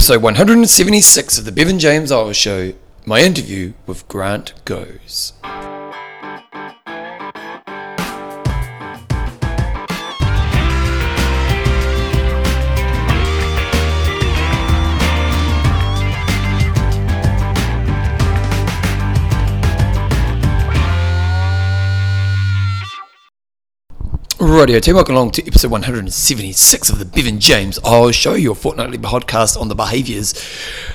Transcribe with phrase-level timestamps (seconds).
[0.00, 2.72] episode 176 of the Bevan James Eyles Show,
[3.04, 5.34] my interview with Grant Goes.
[24.60, 28.54] Radio team, welcome along to episode 176 of the Bevan James Eyles Show, you your
[28.54, 30.34] fortnightly podcast on the behaviours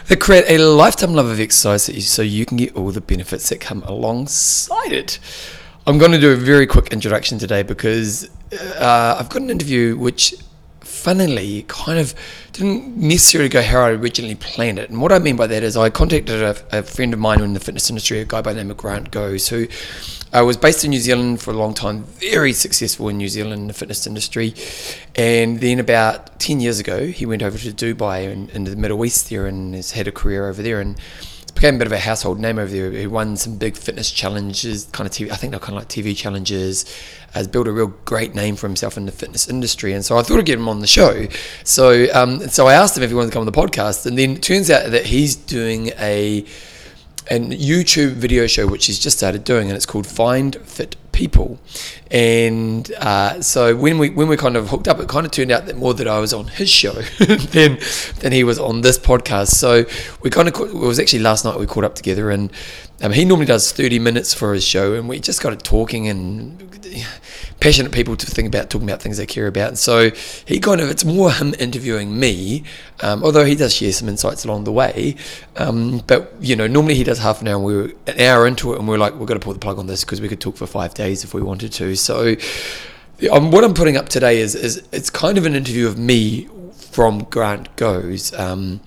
[0.05, 3.59] that create a lifetime love of exercise so you can get all the benefits that
[3.59, 5.17] come alongside it.
[5.87, 9.97] I'm going to do a very quick introduction today because uh, I've got an interview
[9.97, 10.35] which,
[10.81, 12.13] funnily, kind of
[12.51, 14.91] didn't necessarily go how I originally planned it.
[14.91, 17.53] And what I mean by that is I contacted a, a friend of mine in
[17.53, 19.65] the fitness industry, a guy by the name of Grant Goes, who
[20.35, 23.61] I was based in New Zealand for a long time, very successful in New Zealand
[23.61, 24.53] in the fitness industry.
[25.15, 29.05] And then about 10 years ago, he went over to Dubai and in the Middle
[29.05, 30.81] East there and has had a career over there.
[30.81, 30.99] And
[31.53, 32.91] became a bit of a household name over there.
[32.91, 35.87] He won some big fitness challenges, kind of TV, I think they're kind of like
[35.87, 36.83] TV challenges,
[37.31, 39.93] has built a real great name for himself in the fitness industry.
[39.93, 41.27] And so I thought I'd get him on the show.
[41.63, 44.05] So, um, so I asked him if he wanted to come on the podcast.
[44.05, 46.43] And then it turns out that he's doing a,
[47.29, 51.59] a YouTube video show which he's just started doing, and it's called Find Fit People.
[52.15, 55.51] And uh, so when we when we kind of hooked up, it kind of turned
[55.51, 57.77] out that more that I was on his show than
[58.19, 59.47] than he was on this podcast.
[59.49, 59.83] So
[60.21, 62.53] we kind of it was actually last night we caught up together, and
[63.01, 66.07] um, he normally does thirty minutes for his show, and we just got it talking
[66.07, 66.57] and
[67.59, 69.69] passionate people to think about talking about things they care about.
[69.69, 70.11] And so
[70.45, 72.63] he kind of it's more him interviewing me,
[73.01, 75.15] um, although he does share some insights along the way.
[75.57, 77.55] Um, but you know, normally he does half an hour.
[77.55, 79.53] And we were an hour into it, and we are like, we're going to pull
[79.53, 81.95] the plug on this because we could talk for five days if we wanted to.
[82.05, 82.35] So
[83.31, 86.47] um, what I'm putting up today is is it's kind of an interview of me
[86.91, 88.79] from Grant Goes, um,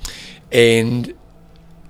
[0.52, 1.12] and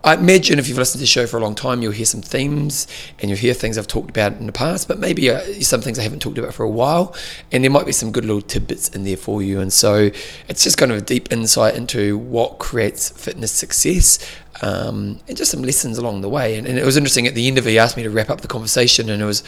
[0.05, 2.23] I imagine if you've listened to the show for a long time, you'll hear some
[2.23, 2.87] themes
[3.19, 5.99] and you'll hear things I've talked about in the past, but maybe uh, some things
[5.99, 7.15] I haven't talked about for a while.
[7.51, 9.61] And there might be some good little tidbits in there for you.
[9.61, 10.11] And so
[10.49, 14.19] it's just kind of a deep insight into what creates fitness success
[14.63, 16.57] um, and just some lessons along the way.
[16.57, 18.31] And, and it was interesting at the end of it, he asked me to wrap
[18.31, 19.43] up the conversation, and it was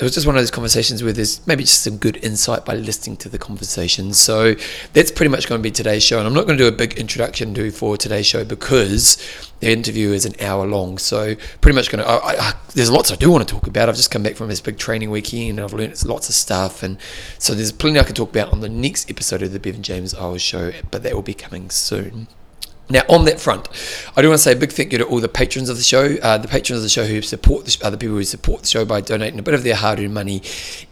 [0.00, 2.74] it was just one of those conversations where there's maybe just some good insight by
[2.74, 4.14] listening to the conversation.
[4.14, 4.54] So
[4.94, 6.18] that's pretty much going to be today's show.
[6.18, 9.16] And I'm not going to do a big introduction to for today's show because
[9.60, 10.96] the interview is an hour long.
[10.96, 13.88] So pretty much going to, I, I, there's lots I do want to talk about.
[13.88, 16.82] I've just come back from this big training weekend and I've learned lots of stuff.
[16.82, 16.96] And
[17.38, 20.14] so there's plenty I can talk about on the next episode of the Bevan James
[20.14, 22.26] Eyles show, but that will be coming soon.
[22.90, 23.68] Now, on that front,
[24.16, 25.82] I do want to say a big thank you to all the patrons of the
[25.82, 28.68] show, uh, the patrons of the show who support the, other people who support the
[28.68, 30.42] show by donating a bit of their hard-earned money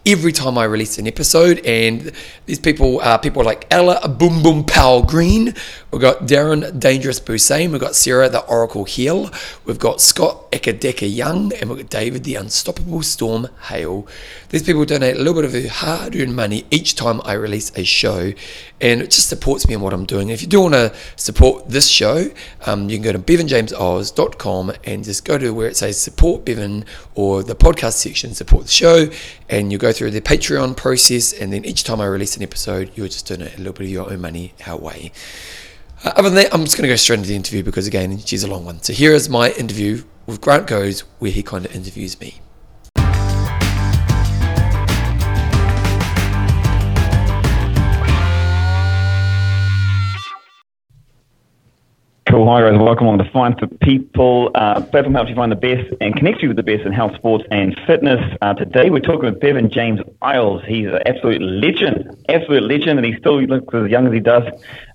[0.07, 1.59] every time I release an episode.
[1.67, 2.13] And
[2.47, 5.55] these people are people like Ella Boom Boom Powell Green,
[5.91, 9.31] we've got Darren Dangerous Busain, we've got Sarah the Oracle Hill,
[9.65, 14.07] we've got Scott Ekadeka Young, and we've got David the Unstoppable Storm Hale.
[14.51, 17.85] These people donate a little bit of their hard-earned money each time I release a
[17.85, 18.33] show,
[18.81, 20.29] and it just supports me in what I'm doing.
[20.29, 22.31] If you do want to support this show,
[22.67, 26.85] um, you can go to bevanjamesoz.com and just go to where it says support Bevan
[27.15, 29.11] or the podcast section, support the show,
[29.49, 31.33] and you go through the Patreon process.
[31.33, 33.91] And then each time I release an episode, you'll just donate a little bit of
[33.91, 35.13] your own money our way.
[36.05, 38.19] Uh, other than that, I'm just going to go straight into the interview because, again,
[38.19, 38.83] she's a long one.
[38.83, 42.41] So here is my interview with Grant Goes, where he kind of interviews me.
[52.31, 52.47] Cool.
[52.47, 52.79] Hi, guys.
[52.79, 54.51] Welcome on to Find Fit People.
[54.55, 57.15] Uh, platform helps you find the best and connects you with the best in health,
[57.15, 58.21] sports, and fitness.
[58.43, 60.63] Uh, today, we're talking with Bevan James Eyles.
[60.67, 64.43] He's an absolute legend, absolute legend, and he still looks as young as he does.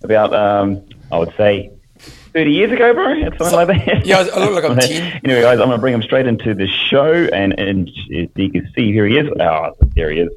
[0.03, 3.13] About, um, I would say, 30 years ago, bro.
[3.13, 4.05] It's something like that.
[4.05, 5.21] Yeah, I look like I'm 10.
[5.25, 7.11] anyway, guys, I'm going to bring him straight into the show.
[7.13, 9.27] And, and as you can see, here he is.
[9.39, 10.29] Oh, there he is.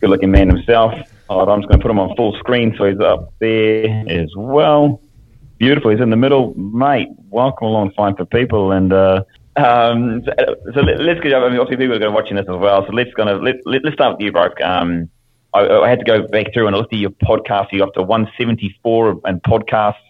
[0.00, 0.94] Good looking man himself.
[1.28, 4.30] Oh, I'm just going to put him on full screen so he's up there as
[4.36, 5.00] well.
[5.60, 5.90] Beautiful.
[5.90, 7.08] He's in the middle, mate.
[7.28, 9.24] Welcome along, Find Fit People, and uh,
[9.56, 10.32] um, so,
[10.72, 11.34] so let, us get.
[11.34, 12.86] I mean, obviously, people are going to watching this as well.
[12.86, 14.48] So let's kind of let, let us start with you, bro.
[14.64, 15.10] Um,
[15.52, 17.72] I, I, had to go back through and look at your podcast.
[17.72, 20.00] You're up to 174 and podcasts,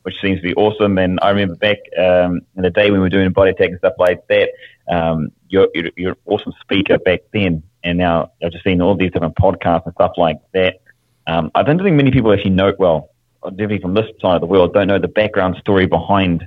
[0.00, 0.96] which seems to be awesome.
[0.96, 3.78] And I remember back um, in the day when we were doing body attack and
[3.78, 4.48] stuff like that.
[4.90, 8.96] Um, you're, you're, you're an awesome speaker back then, and now I've just seen all
[8.96, 10.80] these different podcasts and stuff like that.
[11.26, 13.10] Um, I don't think many people actually know well
[13.50, 16.46] definitely from this side of the world, don't know the background story behind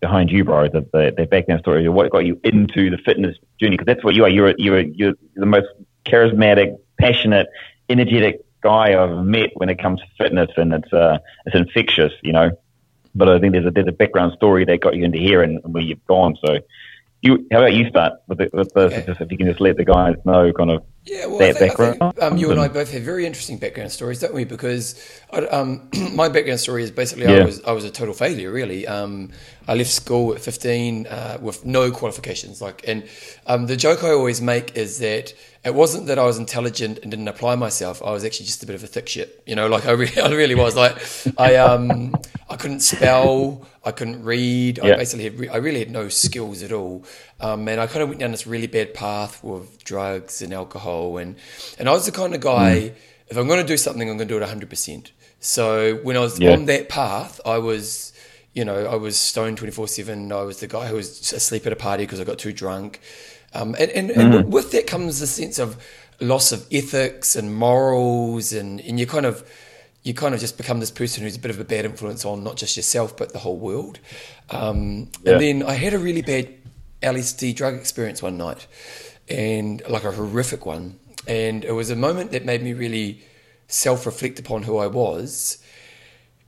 [0.00, 0.68] behind you, bro.
[0.68, 3.76] The, the, the background story, what got you into the fitness journey?
[3.76, 4.28] Because that's what you are.
[4.28, 5.66] You're you're you're the most
[6.04, 7.46] charismatic, passionate,
[7.88, 12.32] energetic guy I've met when it comes to fitness, and it's uh it's infectious, you
[12.32, 12.50] know.
[13.14, 15.60] but I think there's a there's a background story that got you into here and,
[15.64, 16.36] where you've gone.
[16.44, 16.58] So,
[17.22, 19.02] you how about you start with the, with the Okay.
[19.06, 21.78] just if you can just let the guys know kind of Yeah, well, I think,
[21.78, 24.42] I think um, you and I both have very interesting background stories, don't we?
[24.42, 25.00] Because
[25.32, 28.88] I, um, my background story is basically I was I was a total failure, really.
[28.88, 29.30] Um,
[29.68, 32.60] I left school at 15 uh, with no qualifications.
[32.60, 33.08] Like, and
[33.46, 35.32] um, the joke I always make is that
[35.64, 38.00] it wasn't that I was intelligent and didn't apply myself.
[38.02, 39.66] I was actually just a bit of a thick shit, you know.
[39.66, 40.76] Like I really, I really was.
[40.76, 40.96] Like
[41.38, 42.14] I um,
[42.48, 44.78] I couldn't spell, I couldn't read.
[44.80, 47.04] I basically had re- I really had no skills at all,
[47.40, 51.18] um, and I kind of went down this really bad path with drugs and alcohol,
[51.18, 51.36] and
[51.78, 52.92] and I was the kind of guy.
[53.28, 54.70] If I'm going to do something, I'm going to do it 100.
[54.70, 56.52] percent So when I was Yeah.
[56.52, 58.12] on that path, I was,
[58.54, 60.32] you know, I was stoned 24 seven.
[60.32, 63.00] I was the guy who was asleep at a party because I got too drunk,
[63.52, 65.76] um, and and, and with that comes the sense of
[66.20, 69.44] loss of ethics and morals, and and you kind of
[70.04, 72.44] you kind of just become this person who's a bit of a bad influence on
[72.44, 73.98] not just yourself but the whole world.
[74.50, 75.32] Um, Yeah.
[75.32, 76.48] And then I had a really bad
[77.02, 78.66] LSD drug experience one night,
[79.28, 80.98] and like a horrific one.
[81.26, 83.22] And it was a moment that made me really
[83.68, 85.62] self-reflect upon who I was,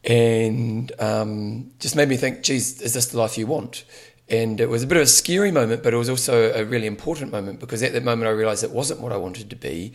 [0.05, 3.85] and um, just made me think, "Geez, is this the life you want?"
[4.29, 6.87] And it was a bit of a scary moment, but it was also a really
[6.87, 9.95] important moment because at that moment I realized it wasn't what I wanted to be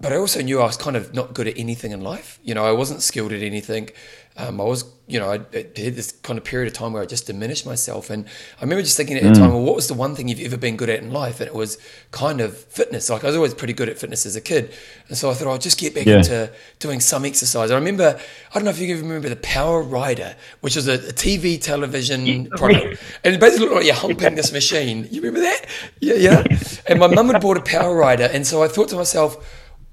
[0.00, 2.40] but I also knew I was kind of not good at anything in life.
[2.42, 3.90] You know, I wasn't skilled at anything.
[4.36, 7.02] Um, I was, you know, I, I had this kind of period of time where
[7.02, 8.08] I just diminished myself.
[8.08, 8.24] And
[8.58, 10.56] I remember just thinking at the time, well, what was the one thing you've ever
[10.56, 11.40] been good at in life?
[11.40, 11.76] And it was
[12.10, 13.10] kind of fitness.
[13.10, 14.72] Like I was always pretty good at fitness as a kid.
[15.08, 16.18] And so I thought I'll just get back Yeah.
[16.18, 17.70] into doing some exercise.
[17.70, 18.18] I remember,
[18.50, 21.60] I don't know if you can remember the Power Rider, which was a, a TV
[21.60, 23.02] television product.
[23.24, 25.06] And it basically looked like you're humping this machine.
[25.10, 25.66] You remember that?
[26.00, 26.44] Yeah, yeah.
[26.86, 28.30] And my mum had bought a Power Rider.
[28.32, 29.44] And so I thought to myself,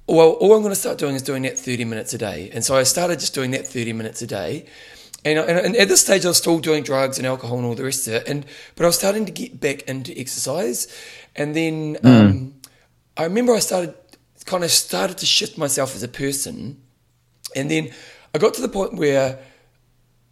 [0.08, 2.50] well, all I'm going to start doing is doing that 30 minutes a day.
[2.54, 4.66] And so I started just doing that 30 minutes a day.
[5.26, 7.76] And, and, and at this stage, I was still doing drugs and alcohol and all
[7.76, 8.28] the rest of it.
[8.28, 8.46] And
[8.76, 10.88] but I was starting to get back into exercise.
[11.36, 12.54] And then um,
[13.18, 13.96] I remember I started
[14.46, 16.82] kind of started to shift myself as a person.
[17.56, 17.90] And then
[18.34, 19.40] I got to the point where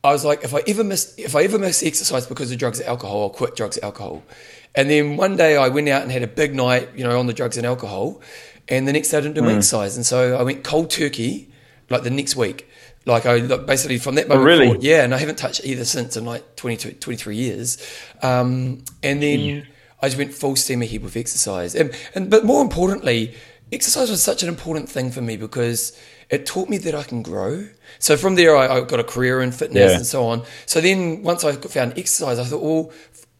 [0.03, 2.79] I was like, if I ever miss, if I ever miss exercise because of drugs
[2.79, 4.23] or alcohol, I'll quit drugs and alcohol.
[4.73, 7.27] And then one day I went out and had a big night, you know, on
[7.27, 8.21] the drugs and alcohol.
[8.67, 9.95] And the next day I didn't do my exercise.
[9.95, 11.49] And so I went cold turkey,
[11.89, 12.67] like the next week.
[13.05, 14.65] Like I like, basically from that moment really?
[14.65, 15.03] forward, yeah.
[15.03, 17.77] And I haven't touched either since in like 22, 23 years.
[18.23, 19.67] Um, and then
[20.01, 21.75] I just went full steam ahead with exercise.
[21.75, 23.35] And, and but more importantly,
[23.71, 25.95] exercise was such an important thing for me because
[26.31, 27.67] it taught me that I can grow.
[27.99, 29.97] So from there, I, I got a career in fitness Yeah.
[29.97, 30.41] and so on.
[30.65, 32.91] So then once I found exercise, I thought, well,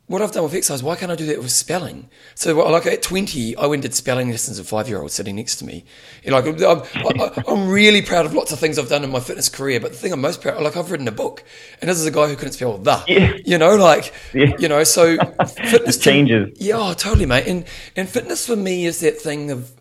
[0.08, 2.10] what I've done with exercise, why can't I do that with spelling?
[2.36, 5.36] So like at 20, I went and did spelling lessons with five year olds sitting
[5.36, 5.84] next to me.
[6.24, 9.10] You know, like I'm, I, I'm really proud of lots of things I've done in
[9.12, 11.44] my fitness career, but the thing I'm most proud, of, like I've written a book,
[11.82, 13.04] and this is a guy who couldn't spell the.
[13.08, 13.34] Yeah.
[13.46, 14.56] You know, like Yeah.
[14.60, 15.18] you know, so
[15.48, 16.58] fitness It changes.
[16.62, 17.48] yeah, oh, totally, mate.
[17.48, 17.66] And
[17.96, 19.72] and fitness for me is that thing of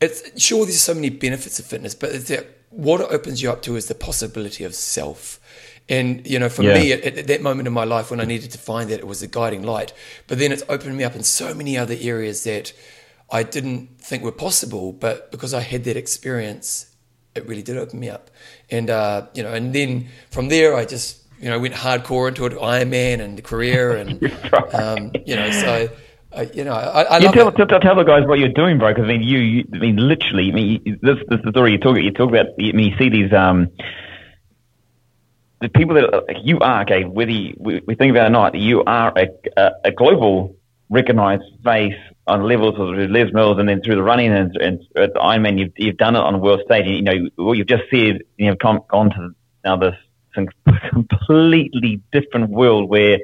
[0.00, 3.50] it's sure there's so many benefits of fitness, but it's that what it opens you
[3.50, 5.40] up to is the possibility of self.
[5.88, 6.74] And you know, for Yeah.
[6.74, 9.06] me, at, at that moment in my life when I needed to find that, it
[9.06, 9.92] was a guiding light.
[10.26, 12.72] But then it's opened me up in so many other areas that
[13.30, 14.92] I didn't think were possible.
[14.92, 16.86] But because I had that experience,
[17.34, 18.30] it really did open me up.
[18.70, 22.46] And uh, you know, and then from there, I just you know went hardcore into
[22.46, 24.22] it, Ironman and the career, and
[24.72, 25.88] um, you know, so
[26.32, 28.88] uh, you know, I, I tell, tell, tell the guys what you're doing, bro.
[28.92, 31.50] Because I mean, you, you, I mean, literally, I mean, you- this, this is the
[31.50, 31.96] story you talk.
[31.96, 32.46] You talk about.
[32.58, 33.68] I mean, you see these, um,
[35.64, 36.82] the people that are- you are.
[36.82, 39.90] Okay, whether you, we, we think about it or not, you are a, a, a
[39.92, 40.56] global
[40.90, 45.14] recognized face on levels of Les Mills, and then through the running and, and at
[45.14, 46.86] the Ironman, you've, you've done it on the world stage.
[46.86, 49.94] And, you know, what you've just said, you know, gone, to now this
[50.90, 53.18] completely different world where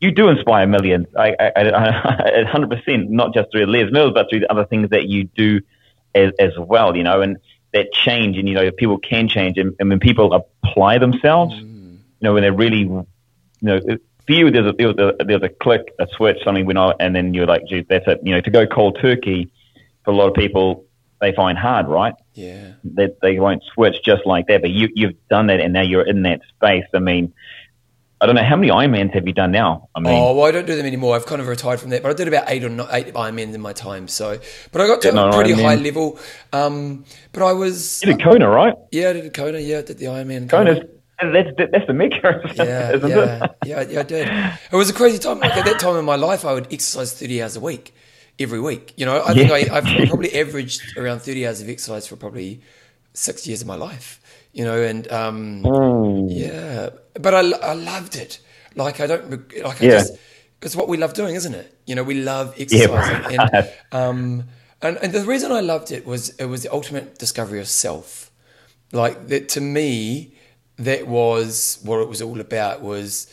[0.00, 1.06] you do inspire millions.
[1.16, 5.08] I, I, I, 100%, not just through Les Mills, but through the other things that
[5.08, 5.60] you do
[6.14, 7.38] as, as well, you know, and
[7.72, 9.58] that change and, you know, people can change.
[9.58, 11.77] And, and when people apply themselves, you
[12.22, 13.06] know, when they're really, you
[13.62, 13.80] know,
[14.26, 17.14] for you, there's a, there's a, there's a click, a switch, something went on, and
[17.14, 18.20] then you're like, geez, that's it.
[18.22, 19.50] You know, to go cold turkey,
[20.04, 20.84] for a lot of people,
[21.20, 22.14] they find hard, right?
[22.34, 22.72] Yeah.
[22.94, 24.60] That they won't switch just like that.
[24.60, 26.84] But you, you've done that, and now you're in that space.
[26.94, 27.32] I mean,
[28.20, 29.88] I don't know how many Ironmans have you done now.
[29.94, 31.14] I mean, Oh well, I don't do them anymore.
[31.14, 33.54] I've kind of retired from that, but I did about eight or not, eight Ironmans
[33.54, 34.08] in my time.
[34.08, 34.40] So,
[34.72, 35.62] but I got to a pretty Ironman.
[35.62, 36.18] high level.
[36.52, 38.74] Um, but I was you did Kona, right?
[38.90, 39.58] yeah, I did Kona.
[39.58, 40.50] Yeah, I did the Ironman.
[40.50, 40.80] Kona's
[41.22, 43.50] that's that's the mecca, Yeah, isn't yeah, it?
[43.62, 44.28] yeah, yeah, I did.
[44.72, 45.40] It was a crazy time.
[45.40, 47.94] Like at that time in my life, I would exercise thirty hours a week,
[48.38, 48.94] every week.
[48.96, 49.52] You know, I think Yeah.
[49.52, 52.62] I, I've probably averaged around thirty hours of exercise for probably
[53.12, 54.20] six years of my life.
[54.52, 56.26] you know, and um, Ooh.
[56.26, 58.40] yeah, but I, I loved it.
[58.74, 59.30] Like I don't
[59.62, 59.88] like I Yeah.
[59.88, 60.16] just
[60.62, 61.78] it's what we love doing, isn't it?
[61.86, 63.26] You know, we love exercising, right.
[63.26, 63.50] and
[63.92, 64.44] um,
[64.82, 68.30] and and the reason I loved it was it was the ultimate discovery of self.
[68.92, 70.34] Like that to me,
[70.78, 72.82] that was what it was all about.
[72.82, 73.32] Was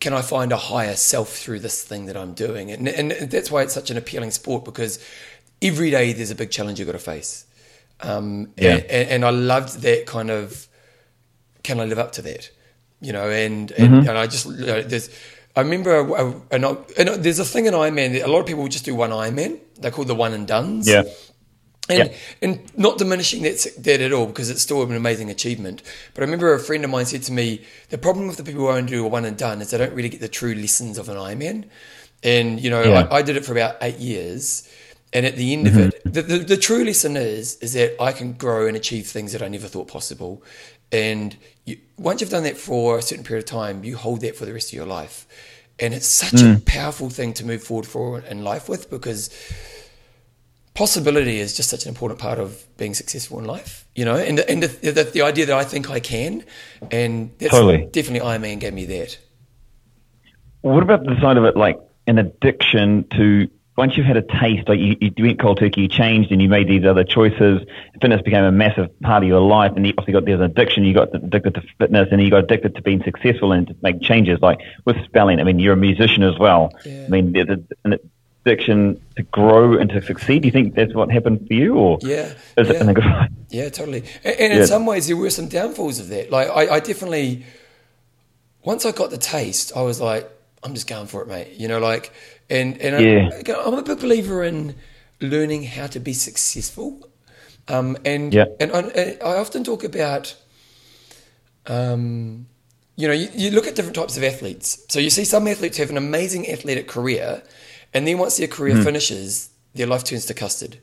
[0.00, 2.70] can I find a higher self through this thing that I'm doing?
[2.70, 4.98] And and that's why it's such an appealing sport because
[5.60, 7.46] every day there's a big challenge you've got to face.
[8.00, 8.74] Um, Yeah.
[8.90, 10.66] and, and I loved that kind of
[11.62, 12.50] can I live up to that?
[13.00, 15.10] You know, and and, and I just you know, there's.
[15.54, 18.14] I remember, and, I, and there's a thing in Ironman.
[18.14, 19.60] that A lot of people just do one Ironman.
[19.78, 20.88] They're called the one and duns.
[20.88, 21.02] Yeah.
[21.88, 22.16] And, Yeah.
[22.40, 25.82] and not diminishing that, that at all because it's still an amazing achievement.
[26.14, 28.60] But I remember a friend of mine said to me, the problem with the people
[28.62, 30.96] who only do a one and done is they don't really get the true lessons
[30.96, 31.64] of an Ironman.
[32.22, 33.08] And, you know, Yeah.
[33.10, 34.68] I, I did it for about eight years.
[35.12, 36.08] And at the end of mm-hmm.
[36.08, 39.32] it, the, the, the true lesson is, is that I can grow and achieve things
[39.32, 40.42] that I never thought possible.
[40.92, 44.36] And you, once you've done that for a certain period of time, you hold that
[44.36, 45.26] for the rest of your life.
[45.78, 46.64] And it's such a mm.
[46.64, 49.30] powerful thing to move forward for in life with because
[50.74, 54.40] possibility is just such an important part of being successful in life, you know, and
[54.40, 56.44] and the, the, the idea that I think I can,
[56.90, 57.88] and that's Totally.
[57.92, 59.18] definitely Iron Man gave me that.
[60.62, 64.68] What about the side of it, like an addiction to once you've had a taste,
[64.68, 67.62] like you, you went cold turkey, you changed and you made these other choices.
[68.00, 70.84] Fitness became a massive part of your life, and you obviously got there's an addiction.
[70.84, 74.00] You got addicted to fitness, and you got addicted to being successful and to make
[74.02, 74.40] changes.
[74.40, 76.70] Like with spelling, I mean, you're a musician as well.
[76.84, 77.04] Yeah.
[77.06, 77.48] I mean, there's
[77.84, 77.98] a-
[78.44, 80.42] an addiction to grow and to succeed.
[80.42, 82.80] Do you think that's what happened for you, or Yeah, is it yeah.
[82.80, 83.28] in a good way?
[83.50, 84.04] Yeah, totally.
[84.24, 86.30] And, and in some ways, there were some downfalls of that.
[86.30, 87.44] Like I, I definitely,
[88.64, 90.30] once I got the taste, I was like,
[90.62, 91.54] I'm just going for it, mate.
[91.58, 92.12] You know, like,
[92.48, 93.54] and and Yeah.
[93.54, 94.74] I, I'm a big believer in
[95.20, 97.08] learning how to be successful.
[97.68, 98.46] Um, and Yeah.
[98.58, 100.34] and, I, I often talk about,
[101.66, 102.46] um,
[102.96, 104.84] you know, you, you look at different types of athletes.
[104.88, 107.42] So you see some athletes have an amazing athletic career,
[107.94, 108.82] and then once their career Hmm.
[108.84, 110.78] finishes, their life turns to custard.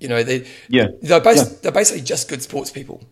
[0.00, 0.88] You know, they Yeah.
[1.02, 1.56] they're, bas- Yeah.
[1.62, 3.02] they're basically just good sports people.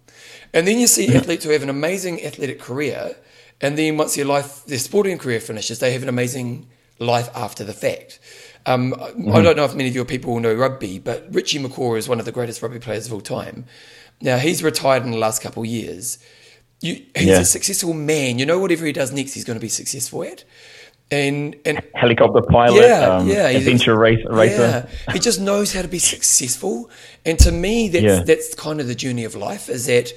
[0.52, 3.16] And then you see athletes who have an amazing athletic career,
[3.60, 6.66] and then once their life, their sporting career finishes, they have an amazing
[6.98, 8.18] life after the fact.
[8.66, 8.94] Um,
[9.32, 12.20] I don't know if many of your people know rugby, but Richie McCaw is one
[12.20, 13.64] of the greatest rugby players of all time.
[14.20, 16.18] Now he's retired in the last couple of years.
[16.80, 17.40] You, he's Yeah.
[17.40, 18.38] a successful man.
[18.38, 20.44] You know, whatever he does next, he's going to be successful at.
[21.12, 24.88] And and Helicopter pilot, yeah, um, yeah, adventure race, racer.
[24.88, 26.88] yeah, he just knows how to be successful,
[27.26, 28.22] and to me, that's Yeah.
[28.24, 29.68] that's kind of the journey of life.
[29.68, 30.10] Is that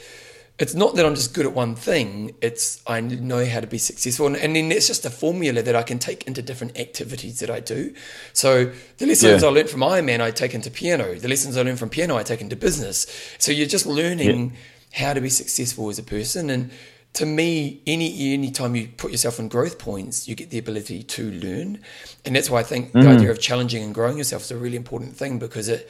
[0.58, 3.78] it's not that I'm just good at one thing; it's I know how to be
[3.78, 7.40] successful, and, and then it's just a formula that I can take into different activities
[7.42, 7.94] that I do.
[8.32, 9.50] So the lessons Yeah.
[9.50, 11.14] I learned from Ironman, I take into piano.
[11.16, 13.06] The lessons I learned from piano, I take into business.
[13.38, 14.54] So you're just learning
[14.94, 16.72] how to be successful as a person, and
[17.16, 21.04] to me, any any time you put yourself in growth points, you get the ability
[21.04, 21.80] to learn,
[22.26, 24.78] and that's why I think the idea of challenging and growing yourself is a really
[24.78, 25.90] important thing because it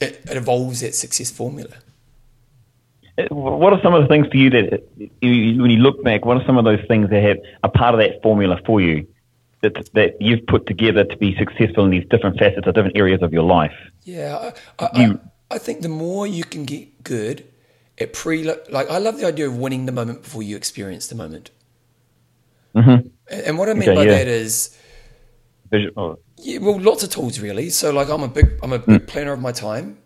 [0.00, 1.74] it, it evolves that success formula.
[3.18, 4.82] Uh, What are some of the things for you that,
[5.20, 8.00] when you look back, what are some of those things that have a part of
[8.00, 9.06] that formula for you
[9.62, 13.20] that that you've put together to be successful in these different facets or different areas
[13.22, 13.74] of your life?
[14.04, 17.44] Yeah, I, I, You- I, I think the more you can get good
[18.00, 21.14] at pre, like I love the idea of winning the moment before you experience the
[21.14, 21.50] moment.
[22.74, 23.08] Mm-hmm.
[23.28, 24.18] And, what I mean Okay, by yeah.
[24.18, 24.76] that is,
[25.70, 27.70] Visual, oh, Yeah, well, lots of tools really.
[27.70, 29.98] So like I'm a big I'm a big planner of my time.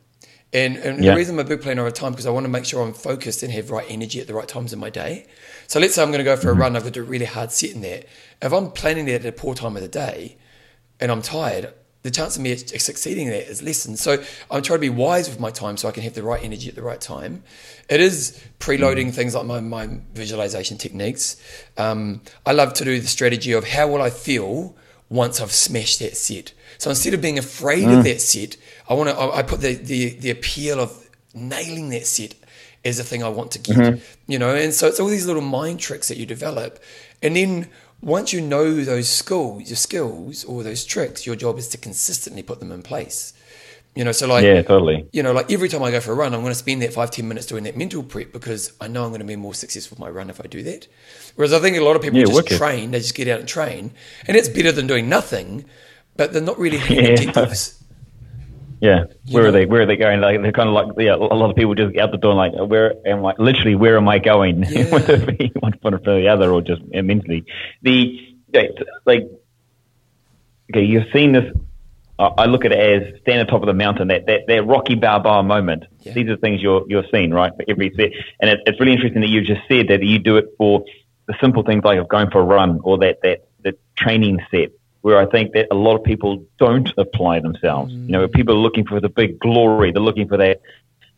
[0.53, 1.11] And, and Yeah.
[1.11, 2.93] the reason I'm a big planner of time because I want to make sure I'm
[2.93, 5.27] focused and have right energy at the right times in my day.
[5.67, 6.77] So let's say I'm going to go for a run.
[6.77, 8.07] I've got to do a really hard set in that.
[8.41, 10.37] If I'm planning that at a poor time of the day,
[11.01, 11.75] and I'm tired,
[12.05, 13.99] the chance of me succeeding there is lessened.
[13.99, 16.45] So I'm trying to be wise with my time so I can have the right
[16.45, 17.43] energy at the right time.
[17.89, 19.15] It is preloading mm.
[19.15, 21.41] things like my, my visualization techniques.
[21.79, 24.77] Um, I love to do the strategy of how will I feel
[25.09, 26.53] once I've smashed that set.
[26.77, 28.05] So instead of being afraid of mm.
[28.05, 29.17] that set, I want to.
[29.17, 32.35] I I put the, the the appeal of nailing that set
[32.85, 33.77] as a thing I want to get.
[33.77, 34.31] Mm-hmm.
[34.31, 36.83] You know, and so it's all these little mind tricks that you develop,
[37.23, 37.69] and then
[38.05, 42.43] once you know those skills, your skills or those tricks, your job is to consistently
[42.43, 43.33] put them in place.
[43.95, 45.07] You know, so like yeah, totally.
[45.13, 46.93] you know, like every time I go for a run, I'm going to spend that
[46.93, 49.55] five, 10 minutes doing that mental prep because I know I'm going to be more
[49.55, 50.89] successful with my run if I do that.
[51.37, 52.59] Whereas I think a lot of people Yeah, just wicked.
[52.59, 53.93] train, they just get out and train.
[54.27, 55.65] And it's better than doing nothing,
[56.17, 57.11] but they're not really hitting Yeah.
[57.11, 57.84] objectives.
[58.81, 59.67] Yeah, where know- are they?
[59.67, 60.21] Where are they going?
[60.21, 62.53] Like they're kind of like yeah, a lot of people just out the door like
[62.55, 63.35] where am I?
[63.39, 64.65] Literally, where am I going?
[64.69, 64.91] Yeah.
[64.91, 67.45] Whether it be one foot or the other, or just mentally.
[67.83, 68.37] The
[69.05, 69.23] like,
[70.71, 71.53] okay, you've seen this
[72.19, 74.67] I, I look at it as stand on top of the mountain, that, that, that
[74.67, 75.85] Rocky Balboa moment.
[76.01, 76.13] Yeah.
[76.13, 78.11] These are things you're, you're seeing, right, for every set.
[78.41, 80.85] And it, it's really interesting that you just said that you do it for
[81.27, 84.71] the simple things like going for a run or that, that, that training set
[85.05, 87.93] where I think that a lot of people don't apply themselves.
[87.93, 89.93] You know, people are looking for the big glory.
[89.93, 90.63] They're looking for that,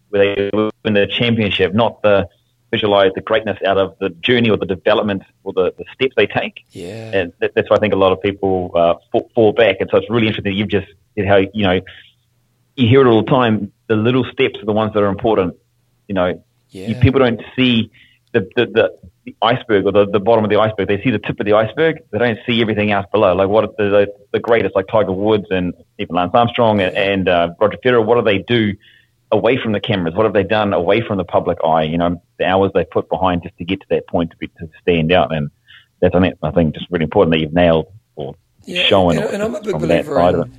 [0.08, 2.28] where they win the championship, not the
[2.72, 6.26] visualize the greatness out of the journey or the development or the, the steps they
[6.26, 6.64] take.
[6.70, 7.12] Yeah.
[7.14, 9.76] And that, that's why I think a lot of people uh, fall, fall back.
[9.78, 11.80] And so it's really interesting that you've just said how, you know,
[12.74, 13.70] you hear it all the time.
[13.86, 15.54] The little steps are the ones that are important.
[16.08, 16.88] You know, Yeah.
[16.88, 17.92] you, people don't see
[18.32, 20.86] the, the, the, the iceberg or the, the bottom of the iceberg.
[20.86, 21.98] They see the tip of the iceberg.
[22.12, 23.34] They don't see everything else below.
[23.34, 26.96] Like what are the, the, the greatest, like Tiger Woods and even Lance Armstrong and,
[26.96, 28.74] and uh, Roger Federer, what do they do
[29.32, 30.14] away from the cameras?
[30.14, 31.82] What have they done away from the public eye?
[31.82, 34.46] You know, the hours they put behind just to get to that point to be
[34.46, 35.34] to stand out.
[35.34, 35.50] And
[36.00, 39.18] that's I, mean, I think just really important that you've nailed or shown.
[39.18, 40.52] And, and I'm a big believer in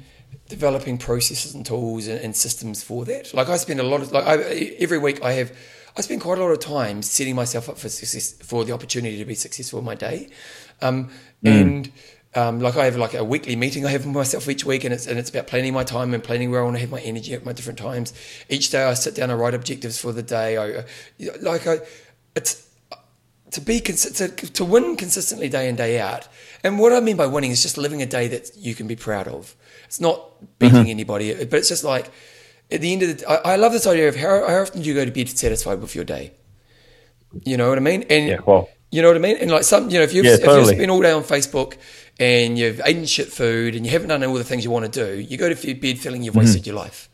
[0.49, 3.33] developing processes and tools and, and systems for that.
[3.33, 4.35] Like I spend a lot of like I,
[4.79, 5.51] every week I have
[5.97, 9.17] I spend quite a lot of time setting myself up for success for the opportunity
[9.17, 10.29] to be successful in my day,
[10.81, 11.09] um,
[11.43, 11.91] and.
[12.35, 14.93] Um, like I have like a weekly meeting I have with myself each week, and
[14.93, 16.99] it's and it's about planning my time and planning where I want to have my
[16.99, 18.13] energy at my different times.
[18.47, 20.55] Each day I sit down and write objectives for the day.
[20.57, 20.85] I
[21.41, 21.79] like I,
[22.35, 22.67] it's
[23.51, 26.27] to be to, to win consistently day in day out.
[26.63, 28.95] And what I mean by winning is just living a day that you can be
[28.95, 29.55] proud of.
[29.85, 32.11] It's not beating anybody, but it's just like
[32.71, 33.29] at the end of the.
[33.29, 35.79] I, I love this idea of how, how often do you go to bed satisfied
[35.81, 36.33] with your day.
[37.43, 38.03] You know what I mean?
[38.09, 39.37] And Yeah, well- you know what I mean?
[39.37, 41.75] And like some, you know, if you've, Yeah, if you've spent all day on Facebook
[42.19, 45.05] and you've eaten shit food and you haven't done all the things you want to
[45.05, 47.09] do, you go to bed feeling you've wasted your life.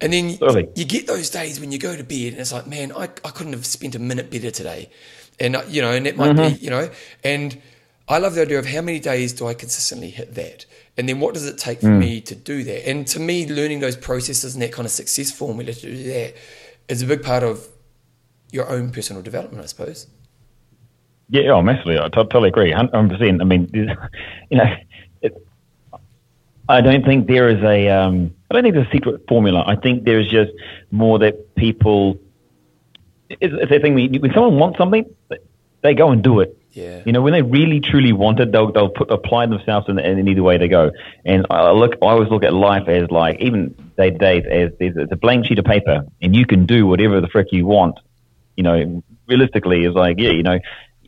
[0.00, 0.38] And then Mm-hmm.
[0.44, 0.68] Totally.
[0.74, 3.30] you get those days when you go to bed and it's like, man, I, I
[3.30, 4.90] couldn't have spent a minute better today.
[5.38, 6.54] And, uh, you know, and it might Mm-hmm.
[6.56, 6.90] be, you know,
[7.22, 7.60] and
[8.08, 10.66] I love the idea of how many days do I consistently hit that?
[10.98, 11.98] And then what does it take for Mm.
[11.98, 12.88] me to do that?
[12.88, 16.34] And to me, learning those processes and that kind of success formula to do that
[16.88, 17.68] is a big part of
[18.50, 20.06] your own personal development, I suppose.
[21.28, 21.98] Yeah, oh, massively.
[21.98, 22.72] I totally agree.
[22.72, 23.40] 100%.
[23.40, 23.68] I mean,
[24.50, 24.74] you know,
[25.20, 25.36] it,
[26.68, 29.64] I don't think there is a, um, I don't think there's a secret formula.
[29.66, 30.52] I think there's just
[30.90, 32.16] more that people,
[33.28, 35.04] it's, it's a thing when, when someone wants something,
[35.82, 36.56] they go and do it.
[36.76, 37.00] Yeah.
[37.06, 40.28] You know, when they really truly want it, they'll they'll put apply themselves in, in
[40.28, 40.90] either way they go.
[41.24, 44.72] And I look, I always look at life as like even day to day as
[44.78, 47.98] it's a blank sheet of paper, and you can do whatever the frick you want.
[48.56, 50.58] You know, realistically, it's like yeah, you know,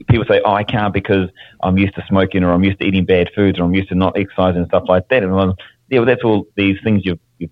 [0.08, 1.28] people say, oh, I can't because
[1.62, 3.94] I'm used to smoking or I'm used to eating bad foods or I'm used to
[3.94, 5.22] not exercising and stuff like that.
[5.22, 5.54] And well,
[5.90, 7.50] yeah, well, that's all these things you've, you've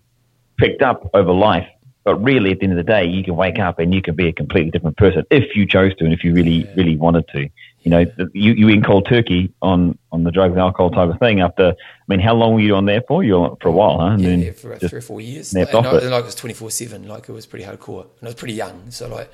[0.56, 1.68] picked up over life.
[2.02, 4.14] But really, at the end of the day, you can wake up and you can
[4.14, 7.26] be a completely different person if you chose to and if you really, really wanted
[7.34, 7.48] to.
[7.86, 11.20] You know, you, you eat cold turkey on, on the drugs and alcohol type of
[11.20, 13.22] thing after, I mean, how long were you on there for?
[13.22, 14.06] You were for a while, huh?
[14.14, 15.50] And Yeah, yeah, for three or four years.
[15.50, 16.02] snapped and I, it.
[16.10, 17.06] like it was twenty four seven.
[17.06, 18.90] Like it was pretty hardcore, and I was pretty young.
[18.90, 19.30] So like,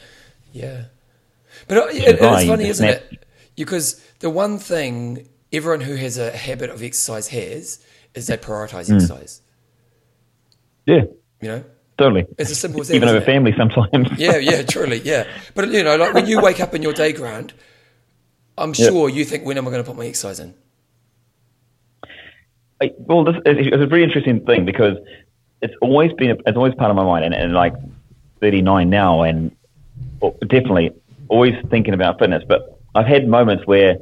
[0.53, 0.85] yeah.
[1.67, 3.25] But uh, it, it's funny, isn't snap- it?
[3.57, 7.83] Because the one thing everyone who has a habit of exercise has
[8.15, 8.97] is they prioritize Hmm.
[8.97, 9.41] exercise.
[10.85, 11.05] Yeah,
[11.41, 11.65] You know,
[11.97, 12.27] totally.
[12.37, 12.97] it's as simple as that.
[12.97, 14.09] Even over family sometimes.
[14.19, 15.27] Yeah, yeah, truly, yeah.
[15.55, 17.55] But you know, like when you wake up in your day, Grant,
[18.59, 18.89] I'm Yeah.
[18.89, 20.55] sure you think, when am I going to put my exercise in?
[22.81, 24.99] I- well, this it's it's a very interesting thing because
[25.61, 27.75] it's always been it's always part of my mind, and, and like
[28.41, 29.53] 39 now, and
[30.21, 30.91] well, definitely
[31.29, 32.43] always thinking about fitness.
[32.47, 33.99] But I've had moments where,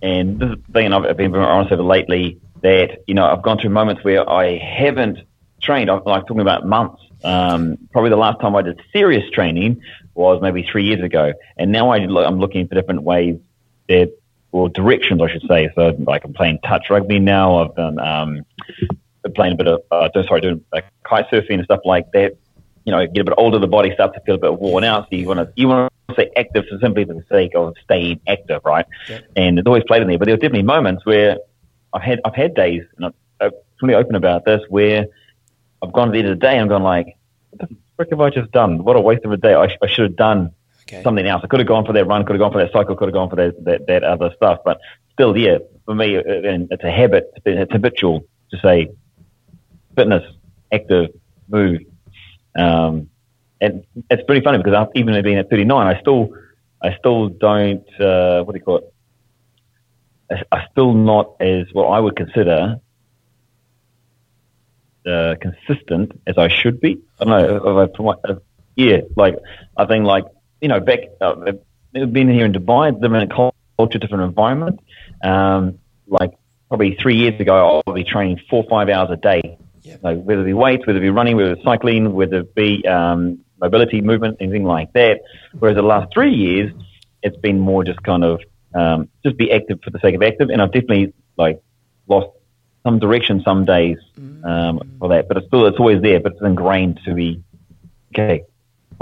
[0.00, 3.26] and this is the thing, I've I've been very honest over lately that you know
[3.26, 5.18] I've gone through moments where I haven't
[5.60, 5.90] trained.
[5.90, 7.02] I'm like talking about months.
[7.24, 9.80] Um, probably the last time I did serious training
[10.14, 13.36] was maybe three years ago, and now I look, I'm looking for different ways
[13.92, 14.12] that
[14.52, 15.70] or directions, I should say.
[15.74, 17.64] So, like, I'm playing touch rugby now.
[17.64, 18.42] I've been um,
[19.34, 22.36] playing a bit of, uh, sorry, doing like, kite surfing and stuff like that.
[22.84, 25.04] You know, get a bit older, the body starts to feel a bit worn out.
[25.04, 27.74] So you want to you want to say active for simply for the sake of
[27.84, 28.86] staying active, right?
[29.08, 29.20] Yeah.
[29.36, 30.18] And it's always played in there.
[30.18, 31.38] But there were definitely moments where
[31.92, 35.06] I've had I've had days, and I'm, I'm really open about this, where
[35.80, 37.16] I've gone to the end of the day and I'm going like,
[37.50, 38.82] what the frick have I just done?
[38.82, 39.54] What a waste of a day!
[39.54, 40.52] I, sh- I should have done
[40.88, 41.02] Okay.
[41.02, 41.42] something else.
[41.44, 43.14] I could have gone for that run, could have gone for that cycle, could have
[43.14, 44.60] gone for that, that, that other stuff.
[44.64, 44.78] But
[45.12, 48.88] still, yeah, for me, uh, it's a habit, it's habitual to say
[49.96, 50.24] fitness,
[50.72, 51.10] active,
[51.48, 51.80] move.
[52.56, 53.08] Um,
[53.60, 56.30] and it's pretty funny because I've, even being at 39, I still,
[56.82, 58.94] I still don't, uh, what do you call it?
[60.30, 62.80] I, I'm still not as what I would consider
[65.06, 67.00] uh, consistent as I should be.
[67.20, 67.30] I don't
[67.64, 67.80] know.
[67.82, 68.34] If I, my- uh,
[68.76, 69.36] yeah, like
[69.76, 70.24] I think like
[70.62, 71.52] you know back uh,
[71.92, 74.80] been here in Dubai, different culture, different environment.
[75.22, 76.32] Um, like
[76.68, 80.00] probably three years ago, I'll be training four or five hours a day Yep.
[80.02, 82.86] Like whether it be weights, whether it be running, whether it's cycling, whether it be
[82.86, 85.22] um, mobility, movement, anything like that.
[85.58, 86.72] Whereas the last three years,
[87.22, 88.40] it's been more just kind of
[88.74, 90.50] um, just be active for the sake of active.
[90.50, 91.62] And I've definitely like
[92.06, 92.28] lost
[92.84, 93.98] some direction some days
[94.44, 96.20] um, for that, but it's still it's always there.
[96.20, 97.42] But it's ingrained to be
[98.14, 98.44] okay.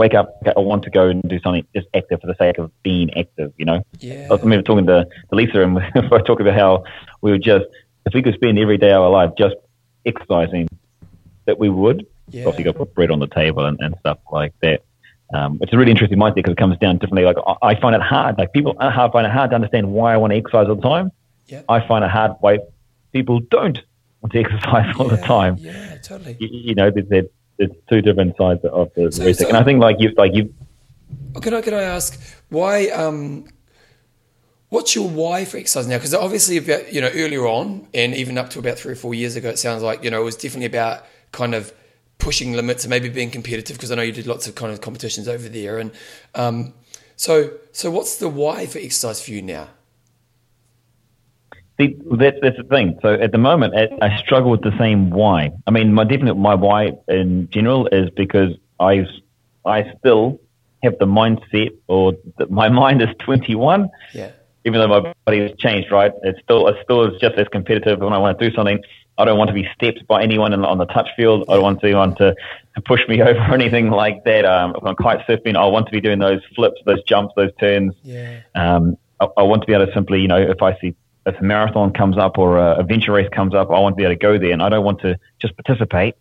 [0.00, 0.38] Wake up!
[0.40, 3.12] okay, I want to go and do something just active for the sake of being
[3.18, 3.52] active.
[3.58, 3.82] You know.
[3.98, 4.28] Yeah.
[4.30, 6.84] I remember talking to, to Lisa and we were talking about how
[7.20, 7.66] we would just
[8.06, 9.56] if we could spend every day of our life just
[10.06, 10.68] exercising,
[11.44, 12.06] that we would.
[12.30, 12.46] Yeah.
[12.46, 14.84] Obviously, got to put bread on the table and, and stuff like that.
[15.34, 17.24] Um, it's a really interesting mindset because it comes down differently.
[17.24, 18.38] Like I, I find it hard.
[18.38, 20.80] Like people I find it hard to understand why I want to exercise all the
[20.80, 21.10] time.
[21.44, 21.60] Yeah.
[21.68, 22.60] I find it hard why
[23.12, 23.78] people don't
[24.22, 25.56] want to exercise all the time.
[25.58, 26.38] Yeah, totally.
[26.40, 27.26] You, you know, there's, there's,
[27.60, 30.32] there's two different sides of the So- research, so- and I think like you, like
[30.34, 30.52] you,
[31.42, 32.18] Can I can I ask
[32.48, 32.88] why?
[32.88, 33.44] Um,
[34.70, 35.98] what's your why for exercise now?
[35.98, 39.14] Because obviously, about you know earlier on, and even up to about three or four
[39.14, 41.72] years ago, it sounds like you know it was definitely about kind of
[42.18, 43.76] pushing limits and maybe being competitive.
[43.76, 45.90] Because I know you did lots of kind of competitions over there, and
[46.34, 46.72] um,
[47.16, 49.68] so so what's the why for exercise for you now?
[51.80, 52.98] See, that's that's the thing.
[53.00, 55.50] So at the moment, I, struggle with the same why.
[55.66, 59.06] I mean, my definite my why in general is because I
[59.64, 60.40] I still
[60.82, 64.32] have the mindset, or the, my mind is 21, Yeah,
[64.66, 65.90] even though my body has changed.
[65.90, 68.00] Right, it's still it still is just as competitive.
[68.00, 68.82] When I want to do something,
[69.16, 71.46] I don't want to be stepped by anyone in, on the touch field.
[71.48, 72.34] I don't want anyone to,
[72.74, 74.44] to push me over or anything like that.
[74.44, 77.54] Um, if I'm kite surfing, I want to be doing those flips, those jumps, those
[77.58, 77.94] turns.
[78.02, 80.94] yeah, Um, I, I want to be able to simply, you know, if I see
[81.34, 84.04] if a marathon comes up or a, adventure race comes up, I want to be
[84.04, 86.14] able to go there, and I don't want to just participate.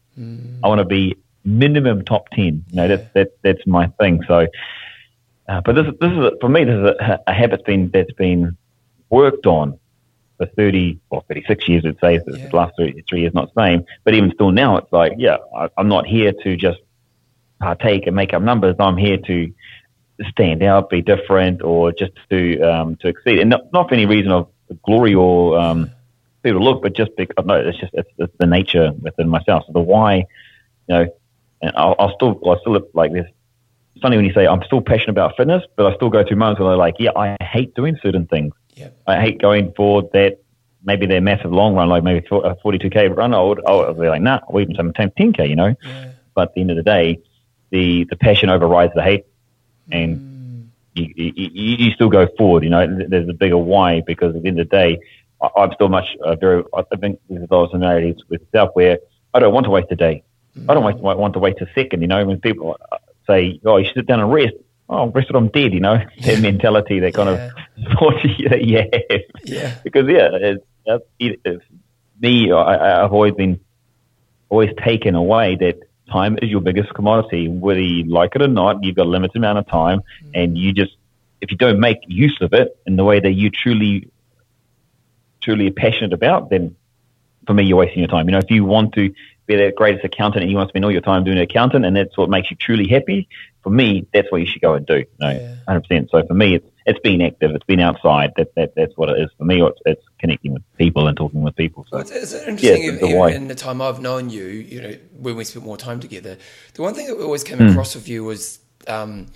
[0.64, 2.66] I want to be minimum top ten.
[2.70, 4.24] You know, that's that, that's my thing.
[4.28, 4.48] So,
[5.48, 6.64] uh, but this is this is a, for me.
[6.64, 8.58] This is a, a habit been that's been
[9.10, 9.80] worked on
[10.38, 11.84] for thirty or thirty six years.
[11.86, 12.50] I'd say the Yeah.
[12.54, 15.70] last three, three years not the same, but even still now, it's like, yeah, I,
[15.78, 16.80] I'm not here to just
[17.60, 18.76] partake and make up numbers.
[18.80, 19.54] I'm here to
[20.32, 24.06] stand out, be different, or just to um, to exceed, and not, not for any
[24.06, 25.92] reason of glory or um,
[26.44, 29.64] people look, but just because no, it's just it's, it's the nature within myself.
[29.68, 30.26] So the why, you
[30.88, 31.08] know,
[31.62, 33.28] and I'll, I'll still I still look like this.
[33.96, 36.38] It's funny when you say I'm still passionate about fitness, but I still go through
[36.38, 38.54] moments where I'm like, yeah, I hate doing certain things.
[38.76, 40.40] yeah, I hate going for that.
[40.82, 43.34] Maybe their massive long run, like maybe a 42k run.
[43.34, 45.76] I would, I would be like, nah, or even some 10k, you know.
[45.84, 46.12] yeah.
[46.34, 47.20] But at the end of the day,
[47.70, 49.26] the the passion overrides the hate,
[49.92, 50.29] and you,
[51.16, 52.64] you, you you still go forward.
[52.64, 55.00] You know, there's a bigger why because at the end of the day,
[55.42, 56.64] I- I'm still much uh, very.
[56.76, 59.00] I think there's a lot of similarities with self where
[59.34, 60.24] I don't want to waste a day.
[60.68, 62.02] I don't waste, want to wait a second.
[62.02, 64.56] You know, when people uh, say, "Oh, you should sit down and rest,"
[64.90, 65.74] oh, rest it, I'm dead.
[65.74, 67.50] You know, that mentality, that kind Yeah.
[67.78, 68.16] of thought
[68.50, 68.78] that you
[69.10, 69.22] have.
[69.46, 69.76] Yeah.
[69.84, 70.66] Because yeah, it's,
[71.20, 71.64] it's, it's
[72.20, 72.52] me.
[72.52, 73.60] I, I've always been
[74.50, 75.78] always taken away that
[76.10, 77.48] time is your biggest commodity.
[77.48, 80.32] Whether you like it or not, you've got a limited amount of time, mm.
[80.34, 80.92] and you just
[81.42, 84.10] if you don't make use of it in the way that you truly
[85.42, 86.76] truly are passionate about, then
[87.48, 88.28] for me, you're wasting your time.
[88.28, 89.14] You know, if you want to
[89.48, 91.86] be the greatest accountant and you want to spend all your time doing an accountant,
[91.86, 93.28] and that's what makes you truly happy,
[93.64, 95.06] for me, that's what you should go and do.
[95.20, 95.56] No, Yeah.
[95.68, 96.10] hundred percent.
[96.12, 98.32] So for me, it's it's being active, it's been outside.
[98.38, 99.62] That that that's what it is for me.
[99.62, 101.86] It's, it's connecting with people and talking with people.
[101.90, 104.46] So Well, it's, it's interesting, Yeah, even, the even in the time I've known you,
[104.46, 106.38] you know, when we spent more time together,
[106.74, 107.70] the one thing that always came Hmm.
[107.70, 109.28] across with you was um,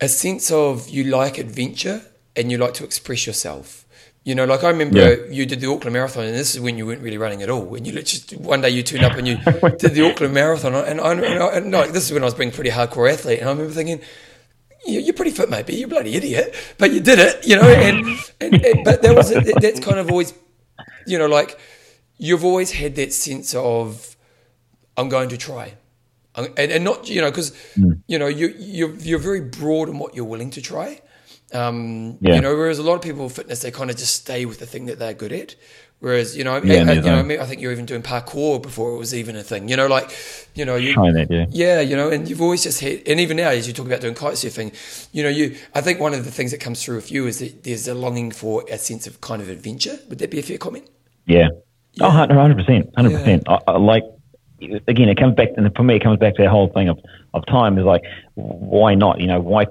[0.00, 2.02] a sense of you like adventure
[2.34, 3.84] and you like to express yourself.
[4.24, 5.16] You know, like I remember Yeah.
[5.30, 7.72] you did the Auckland Marathon, and this is when you weren't really running at all.
[7.76, 9.36] And you literally one day you turned up and you
[9.78, 12.34] did the Auckland Marathon, and I, and I and like this is when I was
[12.34, 14.00] being a pretty hardcore athlete, and I remember thinking,
[14.86, 16.54] you're pretty fit, mate, but you're a bloody idiot.
[16.78, 17.62] But you did it, you know.
[17.68, 18.06] And,
[18.40, 20.32] and, and but that was that's kind of always,
[21.06, 21.58] you know, like
[22.18, 24.16] you've always had that sense of
[24.96, 25.74] I'm going to try,
[26.34, 27.52] and, and not you know because
[28.06, 31.00] you know you you're you're very broad in what you're willing to try.
[31.52, 32.34] Um, Yeah.
[32.34, 34.58] You know, whereas a lot of people with fitness they kind of just stay with
[34.58, 35.54] the thing that they're good at.
[36.00, 38.02] Whereas you know, Yeah, I, and you know, I, mean, I think you're even doing
[38.02, 39.68] parkour before it was even a thing.
[39.68, 40.14] You know, like
[40.54, 41.46] you know, you, trying that, yeah.
[41.48, 44.02] yeah, you know, and you've always just had, and even now, as you talk about
[44.02, 44.74] doing kite surfing,
[45.12, 47.38] you know, you, I think one of the things that comes through with you is
[47.38, 49.98] that there's a longing for a sense of kind of adventure.
[50.08, 50.88] Would that be a fair comment?
[51.26, 51.48] Yeah.
[51.96, 52.06] Yeah.
[52.06, 52.92] Oh, 100%.
[52.92, 53.42] 100%.
[53.46, 54.02] I, I like,
[54.86, 56.98] again, it comes back, and for me, it comes back to the whole thing of,
[57.32, 58.02] of time is like,
[58.34, 59.20] why not?
[59.20, 59.66] You know, why,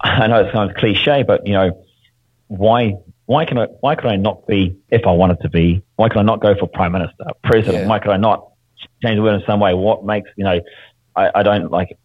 [0.00, 1.84] I know it sounds cliche, but, you know,
[2.48, 2.94] why,
[3.30, 6.18] why can I, why could I not be, if I wanted to be, why could
[6.18, 7.84] I not go for prime minister, president?
[7.84, 7.88] Yeah.
[7.88, 8.48] Why could I not
[9.04, 9.72] change the world in some way?
[9.72, 10.60] What makes, you know,
[11.14, 11.96] I, I don't like,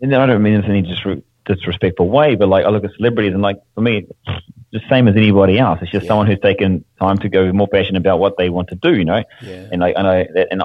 [0.00, 2.92] and I don't mean this in any disre- disrespectful way, but like, I look at
[2.96, 5.80] celebrities and like, for me, it's the same as anybody else.
[5.82, 6.08] It's just Yeah.
[6.08, 9.04] someone who's taken time to go more passionate about what they want to do, you
[9.04, 9.22] know?
[9.42, 9.68] Yeah.
[9.70, 10.62] and I and I and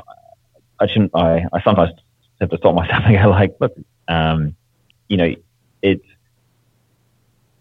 [0.80, 1.12] I shouldn't.
[1.14, 1.92] I, I sometimes
[2.40, 3.76] have to stop myself and go like, look,
[4.08, 4.56] um,
[5.10, 5.36] you know,
[5.82, 6.06] it's.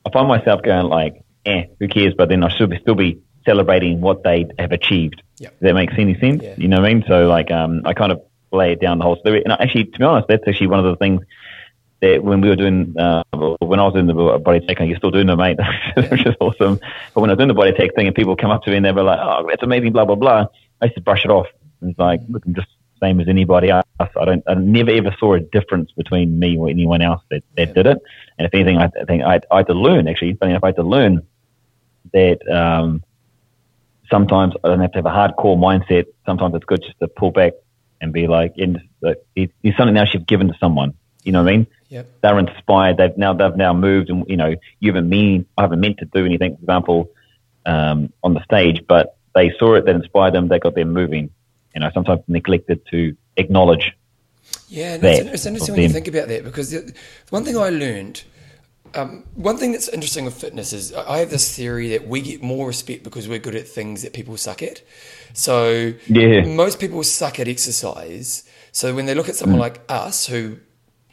[0.07, 2.15] I find myself going like, eh, who cares?
[2.17, 5.23] But then I should be, still be celebrating what they have achieved.
[5.39, 5.51] Yep.
[5.53, 6.43] Does that makes any sense?
[6.43, 6.55] Yeah.
[6.57, 7.05] You know what I mean?
[7.07, 9.43] So like, um, I kind of lay it down the whole story.
[9.45, 11.23] And actually, to be honest, that's actually one of the things
[12.01, 13.23] that when we were doing, uh,
[13.61, 15.59] when I was doing the body attack, and you're still doing it, mate,
[16.11, 16.79] which is awesome.
[17.15, 18.77] But when I was doing the body attack thing and people come up to me
[18.77, 20.47] and they were like, oh, that's amazing, blah, blah, blah,
[20.81, 21.47] I used to brush it off.
[21.83, 22.69] It's like, look, I'm just
[23.01, 23.85] the same as anybody else.
[24.01, 27.69] I don't, I never ever saw a difference between me or anyone else that, that
[27.69, 27.75] Yeah.
[27.75, 27.99] did it.
[28.39, 30.77] And if anything, I think I, I had to learn, actually, funny enough, I had
[30.77, 31.27] to learn
[32.15, 33.03] that, um,
[34.11, 36.07] sometimes I don't have to have a hardcore mindset.
[36.25, 37.53] Sometimes it's good just to pull back
[38.01, 38.81] and be like, and
[39.35, 40.95] it- it's something else you've given to someone.
[41.25, 41.67] You know what I mean?
[41.89, 42.07] Yep.
[42.23, 42.97] They're inspired.
[42.97, 46.07] They've now they've now moved, and you know you haven't mean I haven't meant to
[46.07, 46.57] do anything.
[46.57, 47.09] For example,
[47.67, 50.49] um, on the stage, but they saw it that inspired them.
[50.49, 51.31] They got them moving.
[51.75, 53.93] You know, sometimes neglected to acknowledge.
[54.69, 56.93] Yeah, no, it's, it's interesting when you think about that because the,
[57.31, 58.23] one thing I learned,
[58.95, 62.43] um, one thing that's interesting with fitness is I have this theory that we get
[62.43, 64.83] more respect because we're good at things that people suck at.
[65.33, 66.43] So Yeah.
[66.47, 68.45] most people suck at exercise.
[68.73, 69.39] So when they look at Mm.
[69.39, 70.59] someone like us, who,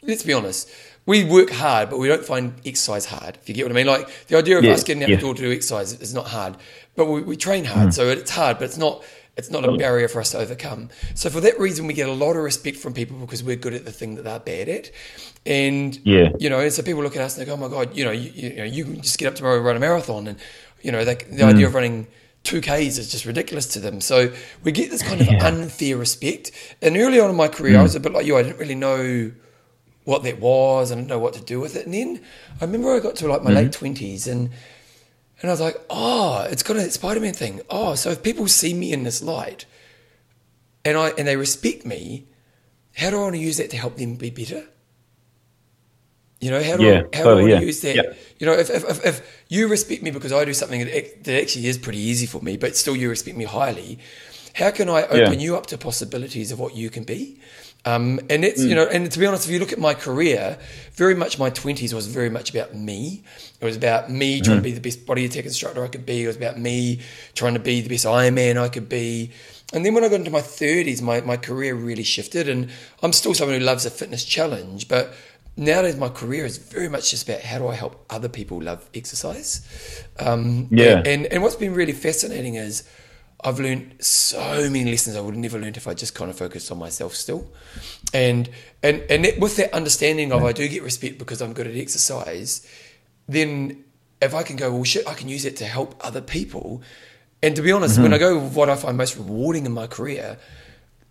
[0.02, 0.68] let's be honest,
[1.06, 3.38] we work hard, but we don't find exercise hard.
[3.42, 5.16] If you get what I mean, like the idea of Yeah, us getting out yeah.
[5.16, 6.56] the door to do exercise is not hard,
[6.96, 7.94] but we, we train hard, Mm.
[7.94, 9.02] so it's hard, but it's not.
[9.36, 9.78] It's not a mm.
[9.78, 10.90] barrier for us to overcome.
[11.14, 13.72] So for that reason, we get a lot of respect from people because we're good
[13.72, 14.90] at the thing that they're bad at,
[15.46, 16.30] and Yeah.
[16.38, 18.04] you know, and so people look at us and they go, "Oh my god, you
[18.04, 20.38] know, you, you know, you can just get up tomorrow and run a marathon," and
[20.82, 21.68] you know, they, the idea mm.
[21.68, 22.06] of running
[22.42, 24.00] two Ks is just ridiculous to them.
[24.00, 24.32] So
[24.64, 26.50] we get this kind of unfair respect.
[26.82, 27.84] And early on in my career, I mm.
[27.84, 28.36] was a bit like you.
[28.36, 29.32] I didn't really know
[30.04, 30.90] what that was.
[30.90, 31.86] I didn't know what to do with it.
[31.86, 32.20] And then
[32.60, 33.58] I remember I got to like my mm-hmm.
[33.58, 34.50] late twenties and
[35.42, 37.60] and I was like, oh, it's got a Spider Man thing.
[37.68, 39.66] Oh, so if people see me in this light
[40.84, 42.26] and I and they respect me,
[42.96, 44.64] how do I want to use that to help them be better?
[46.40, 47.58] You know, how do Yeah, I, how totally, do I want yeah.
[47.60, 47.96] to use that?
[47.96, 48.12] Yeah.
[48.38, 51.40] You know, if, if, if, if you respect me because I do something that, that
[51.40, 54.00] actually is pretty easy for me, but still you respect me highly,
[54.54, 57.40] how can I open you up to possibilities of what you can be?
[57.84, 58.68] Um, and it's, Mm.
[58.68, 60.56] you know, and to be honest, if you look at my career,
[60.94, 63.24] very much my 20s was very much about me.
[63.60, 66.22] It was about me trying to be the best body attack instructor I could be.
[66.22, 67.00] It was about me
[67.34, 69.30] trying to be the best Ironman I could be.
[69.72, 72.48] And then when I got into my 30s, my, my career really shifted.
[72.48, 72.68] And
[73.02, 75.12] I'm still someone who loves a fitness challenge, but
[75.56, 78.88] nowadays my career is very much just about how do I help other people love
[78.94, 79.60] exercise.
[80.20, 81.02] Um, Yeah.
[81.04, 82.84] And, and what's been really fascinating is
[83.44, 86.36] I've learned so many lessons I would have never learned if I just kind of
[86.36, 87.50] focused on myself still.
[88.14, 88.48] And
[88.82, 91.74] and and that, with that understanding of I do get respect because I'm good at
[91.74, 92.66] exercise,
[93.28, 93.84] then
[94.20, 96.82] if I can go, well, shit, I can use it to help other people.
[97.42, 98.38] And to be honest, when I mm-hmm.
[98.38, 100.38] go with what I find most rewarding in my career,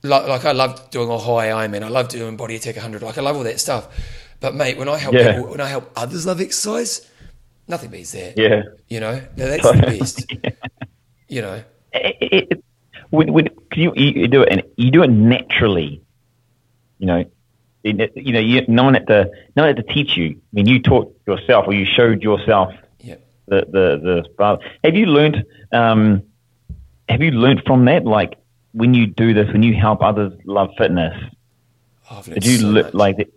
[0.02, 3.18] like, like I love doing a high Ironman, I love doing body attack 100, like
[3.18, 3.88] I love all that stuff.
[4.40, 5.34] But mate, when I help Yeah.
[5.34, 7.06] people, when I help others love exercise,
[7.68, 8.38] nothing beats that.
[8.38, 8.64] Yeah.
[8.88, 10.26] You know, now that's the best.
[11.28, 12.64] You know, it, it,
[13.10, 16.02] when, when, you, you do it and you do it naturally,
[16.98, 17.26] you know,
[17.84, 20.30] it, you know, you, no one had to, no one had to teach you.
[20.38, 23.16] I mean, you taught yourself or you showed yourself yeah.
[23.48, 26.24] the, the, the, have you learned, um,
[27.10, 28.06] have you learned from that?
[28.06, 28.38] Like
[28.74, 31.16] when you do this, when you help others love fitness,
[32.14, 33.30] Oh, did you so le- like,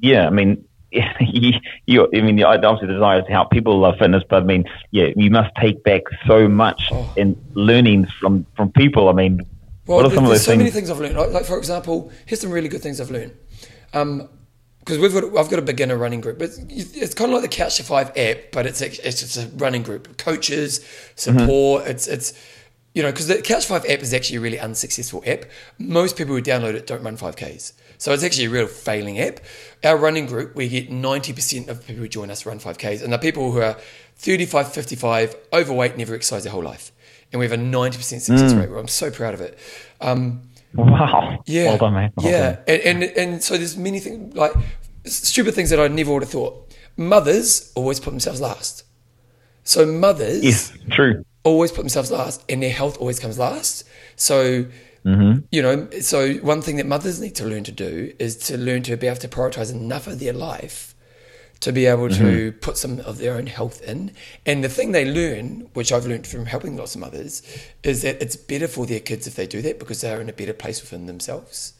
[0.00, 0.65] yeah, I mean,
[1.20, 1.52] you,
[1.86, 4.64] you, I mean, obviously the desire is to help people love fitness, but I mean,
[4.90, 7.12] yeah, you must take back so much Oh.
[7.16, 9.08] in learnings from, from people.
[9.08, 9.40] I mean,
[9.86, 10.58] Well, what are some of those so things?
[10.58, 11.16] many things I've learned.
[11.16, 13.32] Like, like, for example, here's some really good things I've learned.
[13.94, 14.28] Um,
[14.80, 16.40] because we've got, I've got a beginner running group.
[16.40, 19.48] It's, it's kind of like the Couch to Five app, but it's it's just a
[19.56, 20.80] running group, coaches,
[21.16, 21.82] support.
[21.82, 21.90] Mm-hmm.
[21.90, 22.32] It's it's
[22.94, 25.46] you know because the Couch to Five app is actually a really unsuccessful app.
[25.80, 29.18] Most people who download it don't run five ks, so it's actually a real failing
[29.18, 29.40] app.
[29.84, 33.02] Our running group, we get ninety percent of people who join us run five ks,
[33.02, 33.76] and they're people who are
[34.18, 36.90] 35, 55, overweight, never exercised their whole life,
[37.32, 38.60] and we have a ninety percent success Mm.
[38.60, 38.78] rate.
[38.80, 39.58] I'm so proud of it.
[40.00, 40.42] Um,
[40.74, 41.42] Wow.
[41.46, 41.68] yeah.
[41.68, 42.10] Well done, mate.
[42.16, 42.52] Well yeah.
[42.52, 42.64] done.
[42.68, 44.52] And, and and so there's many things like
[45.04, 46.74] stupid things that I never would have thought.
[46.98, 48.84] Mothers always put themselves last.
[49.64, 51.24] So mothers Yes, true.
[51.44, 53.84] always put themselves last and their health always comes last.
[54.16, 54.66] So
[55.06, 55.40] Mm-hmm.
[55.52, 58.82] you know, so one thing that mothers need to learn to do is to learn
[58.82, 60.94] to be able to prioritize enough of their life
[61.60, 62.58] to be able to Mm-hmm.
[62.58, 64.10] put some of their own health in.
[64.44, 67.40] And the thing they learn, which I've learned from helping lots of mothers,
[67.82, 70.34] is that it's better for their kids if they do that because they're in a
[70.34, 71.72] better place within themselves.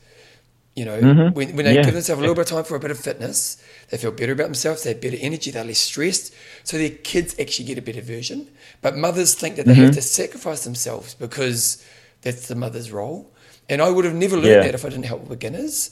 [0.75, 1.75] You know, when, when they Mm-hmm.
[1.77, 1.83] Yeah.
[1.85, 4.33] give themselves a little bit of time for a bit of fitness, they feel better
[4.33, 6.33] about themselves, they have better energy, they're less stressed.
[6.65, 8.49] So their kids actually get a better version.
[8.83, 9.95] But mothers think that they have Mm-hmm.
[9.95, 11.85] to sacrifice themselves because
[12.27, 13.33] that's the mother's role.
[13.69, 14.63] And I would have never learned Yeah.
[14.63, 15.91] that if I didn't help beginners.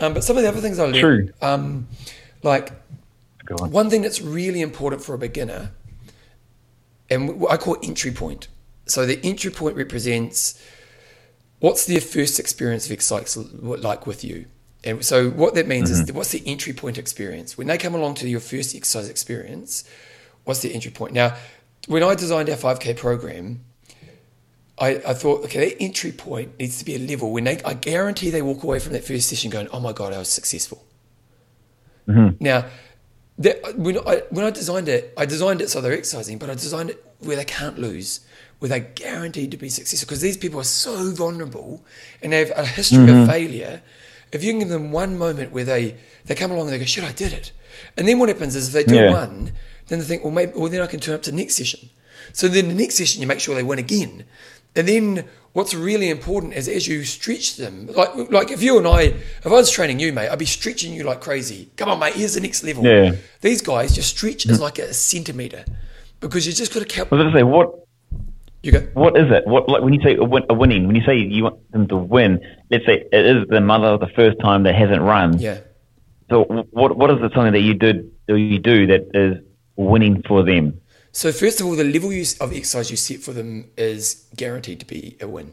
[0.00, 1.28] Um, but some of the other things I learned, True.
[1.40, 1.88] Um,
[2.42, 2.72] like
[3.60, 3.70] on.
[3.70, 5.70] one thing that's really important for a beginner,
[7.10, 8.48] and what I call entry point.
[8.86, 10.60] So the entry point represents
[11.60, 14.46] what's their first experience of exercise like with you.
[14.84, 18.14] And so what that means is what's the entry point experience when they come along
[18.16, 19.84] to your first exercise experience.
[20.44, 21.14] What's the entry point?
[21.14, 21.36] Now,
[21.88, 23.64] when I designed our 5K program,
[24.78, 27.74] I, I thought, okay, their entry point needs to be a level when they, I
[27.74, 30.84] guarantee they walk away from that first session going, oh my God, I was successful.
[32.08, 32.42] Mm-hmm.
[32.42, 32.66] Now,
[33.38, 36.54] that, when, I, when I designed it, I designed it so they're exercising, but I
[36.54, 38.20] designed it where they can't lose,
[38.58, 40.06] where they're guaranteed to be successful.
[40.06, 41.84] Because these people are so vulnerable
[42.20, 43.30] and they have a history of mm-hmm.
[43.30, 43.82] failure.
[44.32, 46.84] If you can give them one moment where they, they come along and they go,
[46.84, 47.52] shit, I did it.
[47.96, 49.12] And then what happens is if they do Yeah.
[49.12, 49.52] one,
[49.86, 51.90] then they think, well, maybe, well, then I can turn up to the next session.
[52.32, 54.24] So then the next session, you make sure they win again.
[54.76, 58.86] And then what's really important is as you stretch them, like like if you and
[58.86, 61.70] I, if I was training you, mate, I'd be stretching you like crazy.
[61.76, 62.84] Come on, mate, here's the next level.
[62.84, 63.12] Yeah.
[63.40, 65.64] These guys just stretch is like a centimeter
[66.20, 67.08] because you just got to count.
[67.12, 67.86] I was going to say, what
[68.62, 69.46] You go, what is it?
[69.46, 70.86] What like when you say a, win, a winning?
[70.86, 74.08] When you say you want them to win, let's say it is the mother the
[74.16, 75.38] first time that hasn't run.
[75.38, 75.58] yeah.
[76.30, 79.44] So what what is it something that you did or you do that is
[79.76, 80.80] winning for them?
[81.14, 84.80] So first of all, the level you, of exercise you set for them is guaranteed
[84.80, 85.52] to be a win.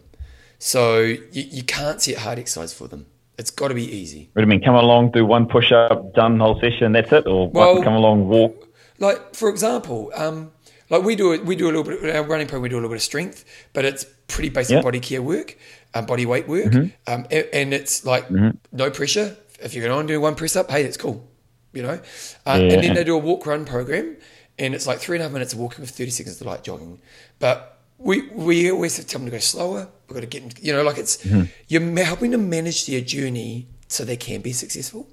[0.58, 3.06] So you, you can't set hard exercise for them.
[3.38, 4.30] It's got to be easy.
[4.34, 4.62] What do you mean?
[4.64, 8.28] Come along, do one push up, done whole session, that's it, or Well- come along,
[8.28, 8.68] walk.
[8.98, 10.52] Like for example, um,
[10.90, 12.64] like we do we do a little bit our running program.
[12.64, 14.82] We do a little bit of strength, but it's pretty basic Yeah.
[14.82, 15.58] body care work,
[15.96, 17.12] um, body weight work, Mm-hmm.
[17.12, 19.36] um, and, and it's like no pressure.
[19.60, 21.28] If you're going to do one press up, hey, that's cool,
[21.74, 22.00] you know.
[22.46, 22.74] Uh, Yeah.
[22.74, 24.18] And then they do a walk run program,
[24.62, 26.64] and it's like three and a half minutes of walking with thirty seconds of light
[26.64, 27.00] jogging.
[27.40, 29.88] But we we always tell them to go slower.
[30.08, 31.44] We've got to get, them- you know, like it's Mm-hmm.
[31.68, 35.08] you're helping them manage their journey so they can be successful.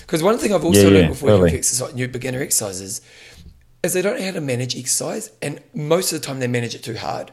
[0.00, 1.58] Because one thing I've also Yeah, learned yeah, before you totally.
[1.58, 3.00] exercise, new beginner exercises
[3.82, 6.74] is they don't know how to manage exercise, and most of the time they manage
[6.74, 7.30] it too hard.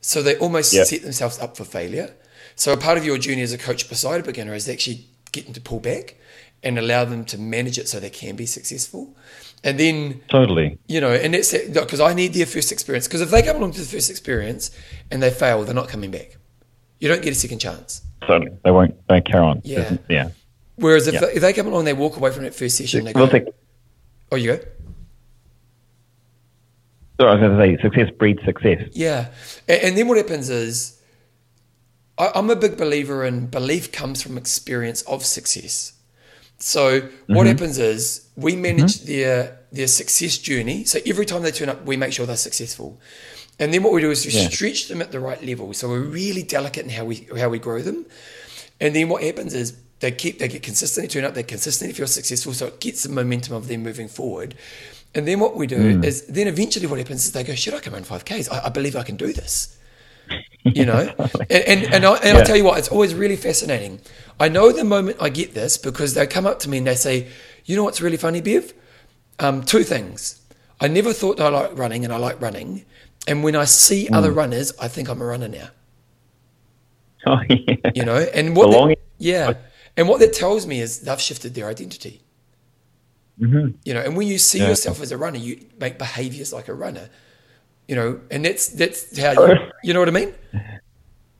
[0.00, 0.84] So they almost Yeah.
[0.84, 2.08] set themselves up for failure.
[2.54, 5.44] So a part of your journey as a coach beside a beginner is actually get
[5.44, 6.16] them to pull back
[6.62, 9.16] and allow them to manage it so they can be successful.
[9.64, 10.78] And then Totally.
[10.88, 13.06] you know, and it's because I need their first experience.
[13.06, 14.70] Because if they come along to the first experience
[15.10, 16.36] and they fail, they're not coming back.
[16.98, 18.02] You don't get a second chance.
[18.26, 18.52] Totally.
[18.64, 18.94] They won't.
[19.08, 19.60] They carry on.
[19.64, 19.96] Yeah.
[20.08, 20.30] Yeah.
[20.76, 21.20] Whereas if, Yeah.
[21.20, 23.04] they, if they come along, and they walk away from that first session.
[23.04, 23.44] They go, take.
[24.32, 24.64] oh, you go.
[27.20, 28.88] Sorry, I was going to say success breeds success.
[28.92, 29.28] Yeah,
[29.68, 31.00] and, and then what happens is,
[32.18, 35.92] I, I'm a big believer in belief comes from experience of success.
[36.62, 37.46] So what mm-hmm.
[37.46, 38.62] happens is we mm-hmm.
[38.62, 40.84] manage their their success journey.
[40.84, 43.00] So every time they turn up, we make sure they're successful.
[43.58, 44.48] And then what we do is we Yeah.
[44.48, 45.74] stretch them at the right level.
[45.74, 48.06] So we're really delicate in how we how we grow them.
[48.80, 52.06] And then what happens is they keep they get consistently turn up, they consistently feel
[52.06, 54.54] successful, so it gets the momentum of them moving forward.
[55.14, 56.04] And then what we do mm.
[56.04, 58.48] is then eventually what happens is they go, shit, I can run five Ks.
[58.48, 59.76] I, I believe I can do this.
[60.64, 61.12] You know?
[61.50, 62.44] and and, and, I, and Yeah.
[62.44, 64.00] Tell you what, it's always really fascinating.
[64.40, 66.94] I know the moment I get this because they come up to me and they
[66.96, 67.28] say,
[67.64, 68.72] you know what's really funny, Bev?
[69.38, 70.40] Um, two things.
[70.80, 72.84] I never thought I liked running and I like running.
[73.28, 74.14] And when I see Hmm.
[74.14, 75.68] other runners, I think I'm a runner now
[77.26, 77.76] Oh, yeah.
[77.94, 79.54] you know and what that, yeah
[79.96, 82.20] and what that tells me is they've shifted their identity
[83.40, 83.74] Mhm.
[83.84, 84.70] you know and when you see Yeah.
[84.70, 87.10] yourself as a runner you make behaviors like a runner
[87.88, 90.32] you know and that's that's how you, you know what i mean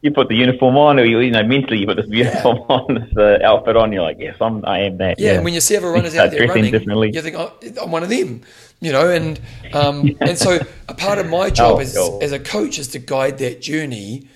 [0.05, 2.95] You put the uniform on, or you, you know, mentally you put this uniform on,
[2.99, 3.93] this uh, outfit on.
[3.93, 4.57] You're like, yes, I'm.
[4.67, 5.15] I am that.
[5.21, 7.13] yeah, and when you see other runners out there running differently.
[7.15, 8.41] you think oh, i'm one of them
[8.81, 9.39] you know and
[9.73, 9.97] um,
[10.29, 12.21] and so a part of my job Oh, as, God.
[12.21, 14.27] as a coach is to guide that journey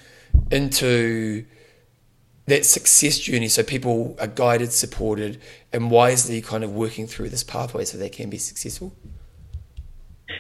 [0.53, 1.45] into
[2.47, 5.41] that success journey so people are guided supported
[5.73, 8.95] and wisely kind of working through this pathway so they can be successful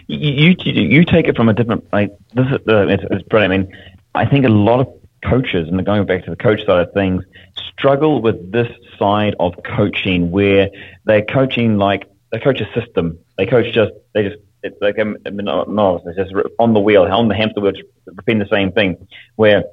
[0.06, 3.52] you, you you take it from a different like this is uh, it's, it's brilliant.
[3.52, 3.76] I mean,
[4.14, 4.88] I think a lot of
[5.24, 7.24] coaches, and going back to the coach side of things,
[7.56, 8.68] struggle with this
[8.98, 10.70] side of coaching where
[11.04, 13.18] they're coaching like they coach a system.
[13.38, 16.72] They coach just they just it's like um, I mean, not, not it's just on
[16.72, 17.72] the wheel, on the hamster wheel,
[18.06, 19.06] repeating the same thing.
[19.36, 19.64] Where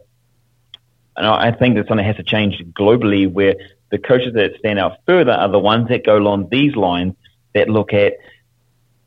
[1.15, 3.55] and I think that something has to change globally where
[3.91, 7.13] the coaches that stand out further are the ones that go along these lines
[7.53, 8.13] that look at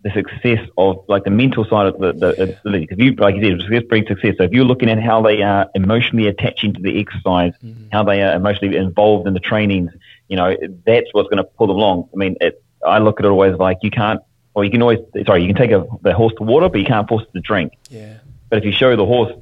[0.07, 2.87] the success of like the mental side of the, the ability.
[2.87, 4.35] Because you, like you said, success brings success.
[4.39, 7.89] So if you're looking at how they are emotionally attaching to the exercise, mm-hmm.
[7.91, 9.91] how they are emotionally involved in the trainings,
[10.29, 12.09] you know, that's what's going to pull them along.
[12.15, 14.21] I mean, it, I look at it always like you can't,
[14.55, 16.87] or you can always, sorry, you can take a, the horse to water, but you
[16.87, 17.73] can't force it to drink.
[17.91, 19.33] yeah But if you show the horse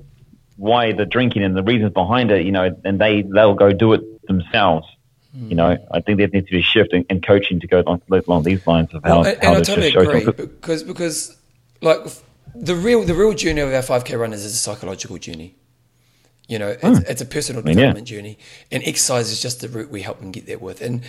[0.57, 3.93] why the drinking and the reasons behind it, you know, and they they'll go do
[3.93, 4.87] it themselves.
[5.37, 7.81] You know, I think there needs to be a shift in, in coaching to go
[7.81, 9.21] along, along these lines of how.
[9.21, 11.37] Well, and, how and I totally agree because because
[11.81, 11.99] like
[12.55, 15.57] the real the real journey of our five k runners is a psychological journey.
[16.47, 17.09] You know, it's, mm.
[17.09, 18.17] it's a personal development yeah.
[18.17, 18.39] journey,
[18.71, 20.81] and exercise is just the route we help them get there with.
[20.81, 21.03] And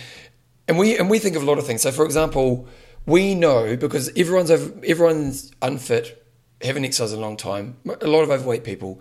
[0.66, 1.82] and we and we think of a lot of things.
[1.82, 2.66] So, for example,
[3.06, 6.26] we know because everyone's over, everyone's unfit,
[6.60, 7.76] haven't exercised in a long time.
[8.00, 9.00] A lot of overweight people.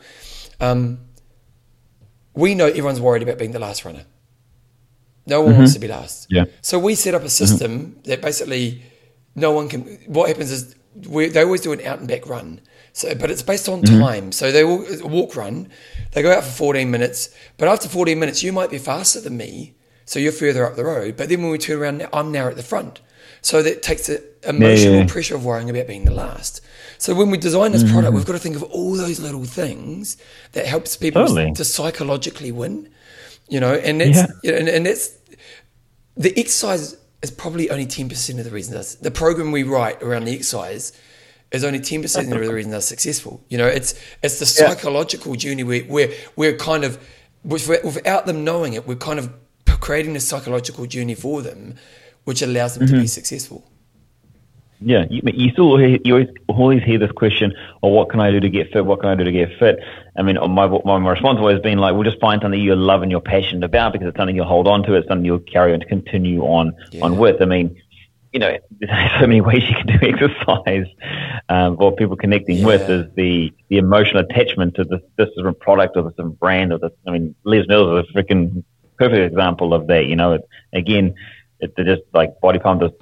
[0.59, 0.99] Um,
[2.33, 4.03] we know everyone's worried about being the last runner.
[5.25, 5.59] No one mm-hmm.
[5.59, 6.27] wants to be last.
[6.29, 6.45] Yeah.
[6.61, 8.01] So we set up a system mm-hmm.
[8.03, 8.83] that basically
[9.33, 9.81] no one can.
[10.07, 10.75] What happens is
[11.07, 12.61] we, they always do an out and back run.
[12.93, 13.99] So, but it's based on mm-hmm.
[13.99, 14.31] time.
[14.31, 15.69] So they will walk run.
[16.11, 17.35] They go out for 14 minutes.
[17.57, 19.75] But after 14 minutes, you might be faster than me.
[20.05, 21.17] So you're further up the road.
[21.17, 23.01] But then when we turn around, I'm now at the front.
[23.41, 25.07] So that takes the emotional yeah, yeah.
[25.07, 26.61] pressure of worrying about being the last.
[26.97, 27.93] So when we design this mm-hmm.
[27.93, 30.17] product, we've got to think of all those little things
[30.53, 31.51] that helps people totally.
[31.53, 32.89] to psychologically win.
[33.47, 34.53] You know, and it's yeah.
[34.53, 35.17] and, and that's
[36.17, 40.01] the exercise is probably only ten percent of the reason that's the program we write
[40.01, 40.93] around the exercise
[41.51, 43.43] is only ten percent of the reason they're successful.
[43.49, 43.93] You know, it's
[44.23, 46.99] it's the psychological journey where where we're kind of
[47.43, 49.31] without them knowing it, we're kind of
[49.79, 51.75] creating a psychological journey for them,
[52.23, 52.95] which allows them mm-hmm.
[52.95, 53.69] to be successful.
[54.81, 58.31] Yeah, you, you still you always, always hear this question, "Or oh, what can I
[58.31, 58.85] do to get fit?
[58.85, 59.79] What can I do to get fit?"
[60.17, 63.09] I mean, my my response always been like, "Well, just find something you love and
[63.09, 64.93] you're passionate about because it's something you'll hold on to.
[64.95, 67.05] It's something you'll carry on to continue on yeah.
[67.05, 67.81] on with." I mean,
[68.35, 70.87] you know, there's so many ways you can do exercise.
[71.47, 72.65] Um, what people connecting yeah.
[72.65, 76.73] with is the the emotional attachment to this this different product or this different brand
[76.73, 76.91] or this.
[77.07, 78.63] I mean, Les Mills is a freaking
[78.97, 80.05] perfect example of that.
[80.05, 80.41] You know, it,
[80.73, 81.15] again,
[81.61, 82.95] it, they're just like body pump, just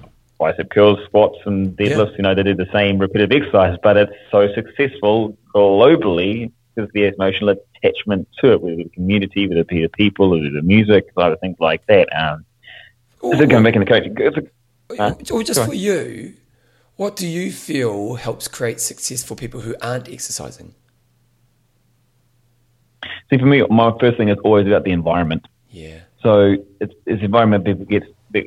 [0.43, 2.11] bicep curls, squats, and deadlifts.
[2.11, 2.17] Yeah.
[2.17, 7.05] You know, they do the same repetitive exercise, but it's so successful globally because the
[7.05, 11.31] emotional attachment to it, with the community, with the people, with the music, a lot
[11.31, 12.07] of things like that.
[12.15, 12.45] Um,
[13.23, 14.17] Ooh, so going back in the coaching,
[14.99, 16.33] uh, or just for you,
[16.97, 20.75] what do you feel helps create success for people who aren't exercising?
[23.29, 25.47] See, for me, my first thing is always about the environment.
[25.69, 26.01] Yeah.
[26.21, 28.03] So it's, it's environment people get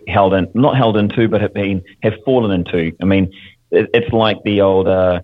[0.08, 2.92] held in, not held into, but have been have fallen into.
[3.00, 3.32] I mean,
[3.70, 5.20] it, it's like the old uh,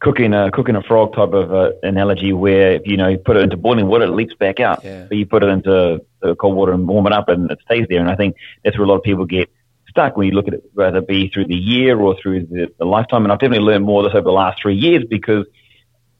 [0.00, 3.36] cooking a cooking a frog type of uh, analogy, where if you know you put
[3.36, 4.84] it into boiling water, it leaks back out.
[4.84, 5.06] Yeah.
[5.08, 6.04] But you put it into
[6.38, 8.00] cold water and warm it up, and it stays there.
[8.00, 9.50] And I think that's where a lot of people get
[9.94, 12.68] stuck when you look at it, whether it be through the year or through the,
[12.78, 13.22] the lifetime.
[13.22, 15.46] And I've definitely learned more of this over the last three years because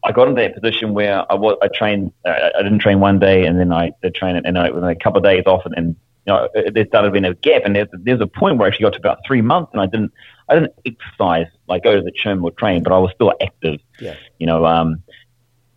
[0.04, 3.18] I got into that position where I was, I trained, uh, I didn't train one
[3.18, 5.62] day and then I did train it and I, within a couple of days off
[5.64, 5.96] and, and
[6.26, 8.84] you know, there started being a gap and there's, there's a point where I actually
[8.84, 10.12] got to about three months and I didn't,
[10.48, 13.80] I didn't exercise, like go to the gym or train, but I was still active.
[14.00, 14.16] Yeah.
[14.38, 15.02] You know, um,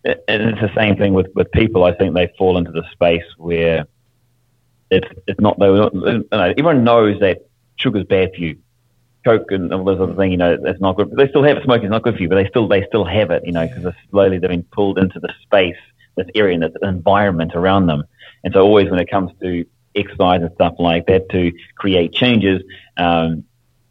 [0.04, 1.84] and it's the same thing with, with people.
[1.84, 3.86] I think they fall into the space where
[4.90, 7.46] it's, it's not, they, you know, everyone knows that
[7.76, 8.58] sugar's bad for you.
[9.24, 11.10] Coke and all those other thing, you know, that's not good.
[11.10, 11.64] But they still have it.
[11.64, 13.92] Smoking's not good for you, but they still they still have it, you know, because
[14.10, 15.76] slowly they've been pulled into the space,
[16.16, 18.04] this area, and this environment around them.
[18.44, 19.66] And so, always when it comes to
[19.98, 22.62] exercise and stuff like that, to create changes,
[22.96, 23.44] um,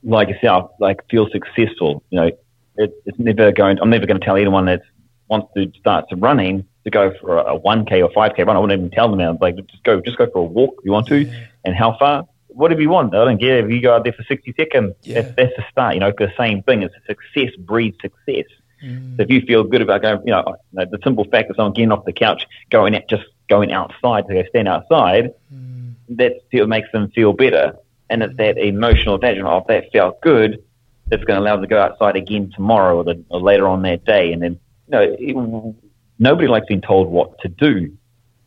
[0.04, 2.04] like yourself, like feel successful.
[2.10, 2.32] You know,
[2.78, 3.80] it, it's never going.
[3.82, 4.82] I'm never going to tell anyone that
[5.28, 8.56] wants to start running to go for a, a 1k or 5k run.
[8.56, 9.20] I wouldn't even tell them.
[9.20, 9.42] That.
[9.42, 11.30] Like, just go, just go for a walk if you want to,
[11.66, 12.28] and how far
[12.58, 13.14] whatever you want.
[13.16, 14.96] I don't care if you go out there for 60 seconds.
[15.04, 15.22] Yeah.
[15.22, 16.84] That's, that's the start, you know, the same thing.
[16.84, 18.46] It's success breeds success.
[18.84, 19.18] Mm.
[19.18, 21.92] So if you feel good about going, you know, the simple fact of someone getting
[21.92, 25.67] off the couch, going out, just going outside to go stand outside, mm.
[26.10, 27.76] That still makes them feel better.
[28.10, 30.64] And it's that emotional attachment of that felt good
[31.08, 33.82] that's going to allow them to go outside again tomorrow or, the, or later on
[33.84, 34.32] that day.
[34.32, 35.76] And then, you know, it,
[36.20, 37.98] nobody likes being told what to do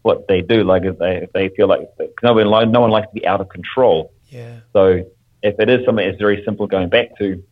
[0.03, 0.65] what they do.
[0.65, 1.89] Like if they if they feel like
[2.23, 4.13] no one no one likes to be out of control.
[4.29, 4.61] Yeah.
[4.73, 5.05] So
[5.43, 7.43] if it is something that's very simple, going back to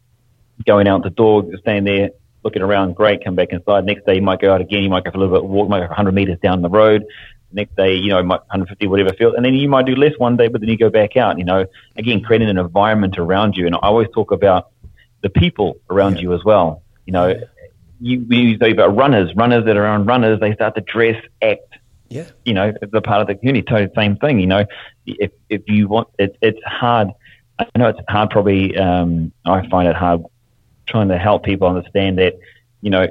[0.67, 2.11] going out the door, staying there,
[2.43, 3.25] looking around, great.
[3.25, 3.85] Come back inside.
[3.85, 4.83] Next day you might go out again.
[4.83, 7.05] You might go for a little bit walk, might go 100 meters down the road.
[7.51, 10.49] Next day, you know, 150, whatever feel, and then you might do less one day,
[10.49, 11.39] but then you go back out.
[11.39, 11.65] You know,
[11.97, 13.67] again, creating an environment around you.
[13.67, 14.71] And I always talk about
[15.23, 16.23] the people around yeah.
[16.23, 16.83] you as well.
[17.07, 17.35] You know,
[18.01, 21.79] you, you say about runners, runners that are on runners, they start to dress, act,
[22.09, 22.25] yeah.
[22.45, 24.41] You know, the part of the community, totally same thing.
[24.41, 24.65] You know,
[25.07, 27.09] if if you want, it, it's hard.
[27.59, 28.31] I know it's hard.
[28.31, 30.23] Probably, um, I find it hard
[30.87, 32.35] trying to help people understand that,
[32.81, 33.09] you know,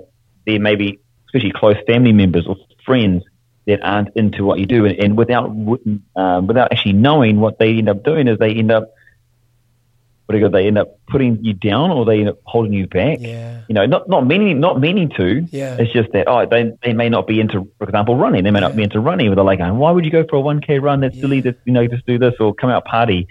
[0.48, 3.24] there may be, especially close family members or friends
[3.68, 5.50] that aren't into what you do, and, and without
[6.16, 8.94] um, without actually knowing what they end up doing is they end up
[10.26, 12.74] what do you go, they end up putting you down or they end up holding
[12.74, 13.20] you back.
[13.22, 13.62] Yeah.
[13.70, 15.48] You know, not not meaning not meaning to.
[15.52, 15.78] Yeah.
[15.80, 18.44] It's just that oh they they may not be into for example running.
[18.44, 19.30] They may not be into running.
[19.30, 21.00] But they're like, why would you go for a one k run?
[21.00, 21.22] That's Yeah.
[21.22, 21.42] silly.
[21.42, 23.28] Just you know, just do this or come out party.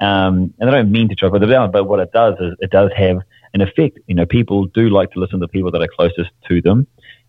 [0.00, 2.70] Um, and they don't mean to drive them down, but what it does is it
[2.70, 3.18] does have
[3.52, 3.98] an effect.
[4.06, 6.86] You know, people do like to listen to people that are closest to them,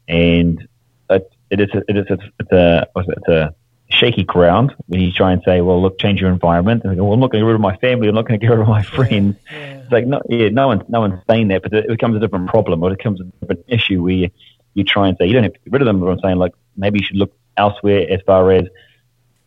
[0.07, 0.68] and
[1.09, 3.55] it, it is a, it is a, it's a it's a
[3.89, 6.83] shaky ground when you try and say, well, look, change your environment.
[6.83, 8.07] And go, well, I'm not going to get rid of my family.
[8.07, 9.35] I'm not going to get rid of my friends.
[9.51, 9.79] Yeah.
[9.79, 12.47] It's like no, yeah, no one's no one's saying that, but it becomes a different
[12.49, 14.29] problem or it becomes a different issue where you,
[14.73, 15.99] you try and say you don't have to get rid of them.
[15.99, 18.65] But I'm saying like maybe you should look elsewhere as far as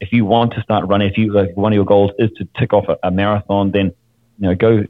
[0.00, 1.10] if you want to start running.
[1.10, 3.86] If you like one of your goals is to tick off a, a marathon, then
[4.38, 4.84] you know go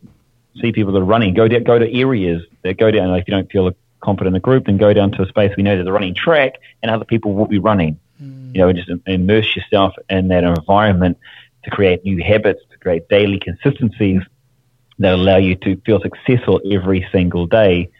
[0.61, 1.35] see people that are running.
[1.35, 3.11] Go down, go to areas that go down.
[3.11, 3.71] Like if you don't feel
[4.05, 6.15] confident in the group, then go down to a space we know there's a running
[6.15, 7.99] track and other people will be running.
[8.21, 11.19] You know, and just immerse yourself in that environment
[11.65, 14.23] to create new habits, to create daily consistencies
[15.01, 17.91] that allow you to feel successful every single day,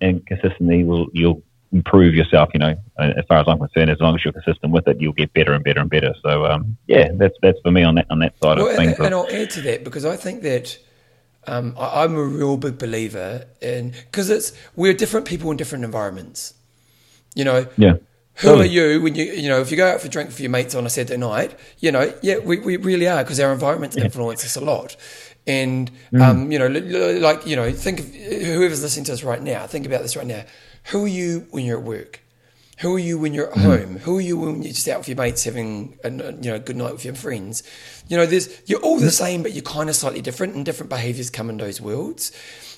[0.00, 1.42] and consistently will you'll
[1.72, 2.48] improve yourself.
[2.54, 5.12] You know, as far as I'm concerned, as long as you're consistent with it, you'll
[5.12, 6.14] get better and better and better.
[6.22, 8.96] So, um, yeah, that's that's for me on that on that side Well, of and,
[8.96, 8.98] things.
[8.98, 10.78] and I'll add to that because I think that
[11.48, 15.84] um, I, I'm a real big believer in because it's we're different people in different
[15.84, 16.54] environments.
[17.34, 17.94] You know, yeah,
[18.36, 18.64] who Totally.
[18.68, 20.50] are you when you you know if you go out for a drink with your
[20.50, 21.58] mates on a Saturday night?
[21.78, 24.96] You know, yeah, we, we really are because our environments influence us a lot.
[25.46, 26.20] And Mm.
[26.22, 29.42] um, you know, li- li- like you know, think of whoever's listening to us right
[29.42, 29.66] now.
[29.66, 30.44] Think about this right now.
[30.90, 32.20] Who are you when you're at work?
[32.80, 33.62] Who are you when you're at Mm-hmm.
[33.62, 33.96] home?
[34.00, 36.76] Who are you when you're just out with your mates having a you know good
[36.76, 37.62] night with your friends?
[38.08, 39.04] You know, there's you're all Mm-hmm.
[39.06, 42.32] the same, but you're kind of slightly different, and different behaviours come in those worlds.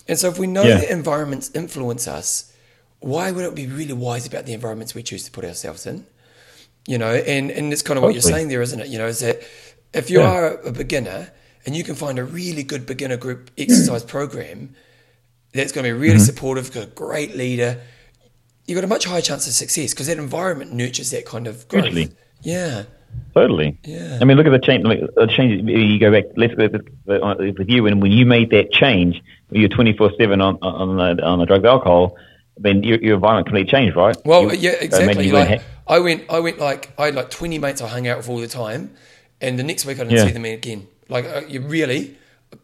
[0.09, 0.77] And so, if we know Yeah.
[0.77, 2.53] that environments influence us,
[3.01, 6.07] why would it be really wise about the environments we choose to put ourselves in?
[6.87, 8.89] You know, and and it's kind of what you're saying there, isn't it?
[8.89, 9.43] You know, is that
[9.93, 10.31] if you Yeah.
[10.31, 11.31] are a beginner
[11.67, 14.75] and you can find a really good beginner group exercise program
[15.53, 16.25] that's going to be really Mm-hmm.
[16.25, 17.81] supportive, got a great leader,
[18.71, 21.67] you've got a much higher chance of success because that environment nurtures that kind of
[21.69, 21.85] growth.
[21.87, 22.13] Hugely.
[22.43, 22.85] Yeah,
[23.35, 23.79] Totally.
[23.85, 24.19] Yeah.
[24.21, 24.85] I mean, look at the change.
[24.85, 25.69] The change.
[25.69, 26.25] You go back.
[26.37, 26.69] Let's go
[27.07, 27.87] with, with you.
[27.87, 31.65] And when you made that change, you're 24 seven on on the on the drugs
[31.65, 32.17] alcohol.
[32.57, 34.17] Then your, your environment completely changed, right?
[34.25, 35.31] Well, You- yeah, exactly.
[35.33, 38.29] Like, I went, I went like I had like twenty mates I hung out with
[38.29, 38.95] all the time,
[39.41, 40.27] and the next week I didn't Yeah.
[40.27, 40.87] see them again.
[41.09, 42.17] Like uh, you really,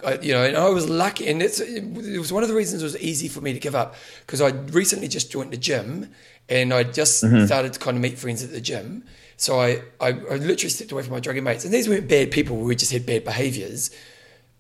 [0.05, 2.83] I, you know, and I was lucky, and it's it was one of the reasons
[2.83, 3.95] it was easy for me to give up
[4.27, 6.11] because I recently just joined the gym,
[6.49, 7.47] and I just Mm-hmm.
[7.47, 9.05] started to kind of meet friends at the gym.
[9.37, 12.31] So I, I, I literally stepped away from my druggy mates, and these weren't bad
[12.31, 12.57] people.
[12.57, 13.91] We just had bad behaviours,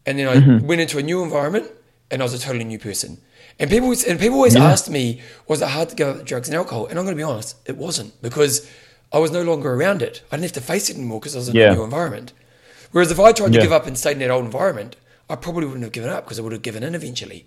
[0.06, 0.66] and then I Mm-hmm.
[0.66, 1.70] went into a new environment,
[2.10, 3.18] and I was a totally new person.
[3.58, 6.48] And people always- and people always asked me, was it hard to give up drugs
[6.48, 6.86] and alcohol?
[6.86, 8.68] And I'm going to be honest, it wasn't because
[9.12, 10.22] I was no longer around it.
[10.30, 11.72] I didn't have to face it anymore because I was in Yeah.
[11.72, 12.32] a new environment.
[12.92, 13.62] Whereas if I tried to Yeah.
[13.62, 14.94] give up and stayed in that old environment,
[15.28, 17.46] I probably wouldn't have given up because I would have given in eventually.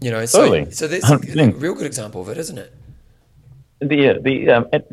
[0.00, 0.70] You know, so Totally.
[0.72, 1.60] so that's a 100%.
[1.60, 2.74] real good example of it, isn't it?
[3.88, 4.86] the the um, it,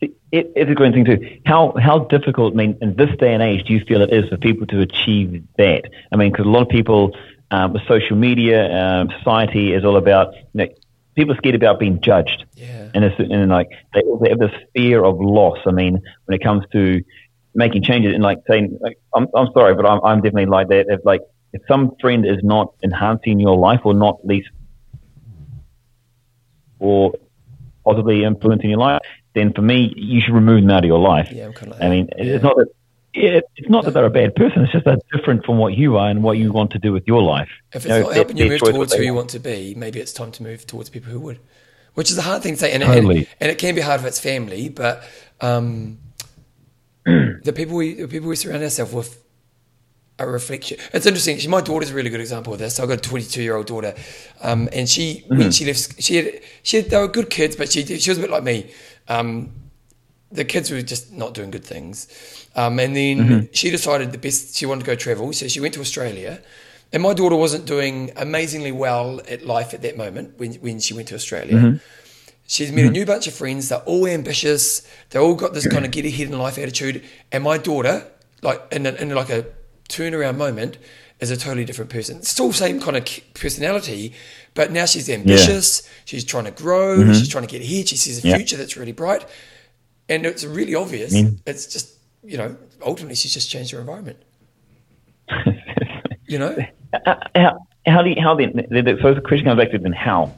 [0.00, 1.40] it, it's a great thing too.
[1.46, 2.54] How how difficult?
[2.54, 4.80] I mean, in this day and age, do you feel it is for people to
[4.80, 5.84] achieve that?
[6.10, 7.16] I mean, because a lot of people
[7.50, 10.68] um, with social media, um, society is all about you know,
[11.14, 12.44] people are scared about being judged.
[12.54, 12.90] Yeah.
[12.94, 15.58] and it's and like they also have this fear of loss.
[15.66, 17.02] I mean, when it comes to
[17.54, 20.86] making changes and like saying, like, I'm I'm sorry, but I'm I'm definitely like that.
[20.88, 21.20] If like
[21.52, 24.48] if some friend is not enhancing your life or not least
[26.78, 27.12] or
[27.84, 29.00] possibly influencing your life,
[29.34, 31.28] then for me, you should remove them out of your life.
[31.30, 32.20] Yeah, I'm kind of like I mean, that.
[32.20, 32.68] it's not that.
[33.14, 34.62] Yeah, it's not that they're a bad person.
[34.62, 37.06] It's just they're different from what you are and what you want to do with
[37.06, 37.50] your life.
[37.72, 39.16] If it's You know, not helping you move towards who you want.
[39.16, 41.38] want to be, maybe it's time to move towards people who would.
[41.92, 43.18] Which is a hard thing to say, and, Totally.
[43.18, 45.04] and, and it can be hard if it's family, but
[45.42, 45.98] um,
[47.04, 49.21] the people we the people we surround ourselves with
[50.18, 50.78] a reflection.
[50.92, 51.38] It's interesting.
[51.38, 52.78] She, my daughter's a really good example of this.
[52.78, 53.94] I've got a 22 year old daughter,
[54.42, 55.38] um, and she Mm-hmm.
[55.38, 58.18] when she left, she had she had, they were good kids, but she she was
[58.18, 58.70] a bit like me.
[59.08, 59.52] Um,
[60.30, 62.08] the kids were just not doing good things.
[62.56, 63.46] Um, and then Mm-hmm.
[63.52, 65.32] she decided the best, she wanted to go travel.
[65.32, 66.40] So she went to Australia.
[66.94, 70.92] And my daughter wasn't doing amazingly well at life at that moment when, when she
[70.92, 71.54] went to Australia.
[71.54, 71.76] Mm-hmm.
[72.46, 73.70] She's met a new bunch of friends.
[73.70, 74.86] They're all ambitious.
[75.08, 77.02] They all got this kind of get ahead in life attitude.
[77.30, 78.06] And my daughter,
[78.42, 79.46] like in, a, in like a
[79.96, 80.78] turnaround moment,
[81.20, 82.22] is a totally different person.
[82.22, 84.12] Still same kind of personality,
[84.54, 85.88] but now she's ambitious.
[86.04, 87.12] She's trying to grow.
[87.12, 87.88] She's trying to get ahead.
[87.88, 88.36] She sees a Yeah.
[88.36, 89.24] future that's really bright
[90.08, 91.14] and it's really obvious.
[91.14, 91.38] Mm.
[91.46, 91.88] It's just
[92.24, 94.16] you know, ultimately she's just changed her environment.
[96.26, 96.56] You know,
[97.06, 98.52] Uh, how, how do you, how then?
[98.70, 100.32] the- the- So the question comes back to then how?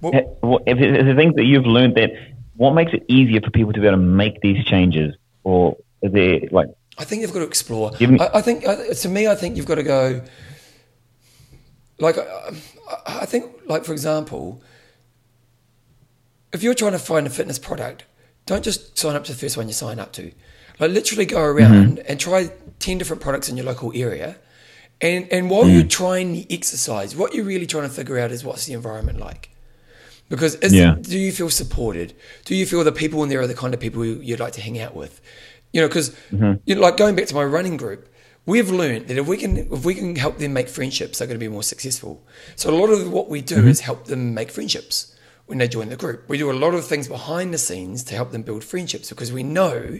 [0.00, 2.12] well, Uh, what- If the things that you've learned that
[2.56, 5.14] what makes it easier for people to be able to make these changes,
[5.44, 6.68] or is there like
[6.98, 7.92] I think you've got to explore.
[8.00, 10.22] Me- I, I think I, to me, I think you've got to go.
[11.98, 12.52] like I,
[13.06, 14.62] I think, like for example,
[16.52, 18.04] if you're trying to find a fitness product,
[18.46, 20.32] don't just sign up to the first one you sign up to.
[20.80, 22.06] Like literally go around mm-hmm.
[22.08, 24.36] and try ten different products in your local area.
[25.00, 25.90] And and while you're mm.
[25.90, 29.50] trying the exercise, what you're really trying to figure out is what's the environment like.
[30.28, 30.96] Because is Yeah.
[31.00, 32.14] do you feel supported?
[32.44, 34.60] Do you feel the people in there are the kind of people you'd like to
[34.60, 35.20] hang out with?
[35.72, 36.54] You know, because mm-hmm.
[36.64, 38.08] you know, like going back to my running group,
[38.46, 41.38] we've learned that if we can if we can help them make friendships, they're going
[41.38, 42.24] to be more successful.
[42.56, 43.68] So a lot of what we do mm-hmm.
[43.68, 45.14] is help them make friendships
[45.46, 46.28] when they join the group.
[46.28, 49.32] We do a lot of things behind the scenes to help them build friendships because
[49.32, 49.98] we know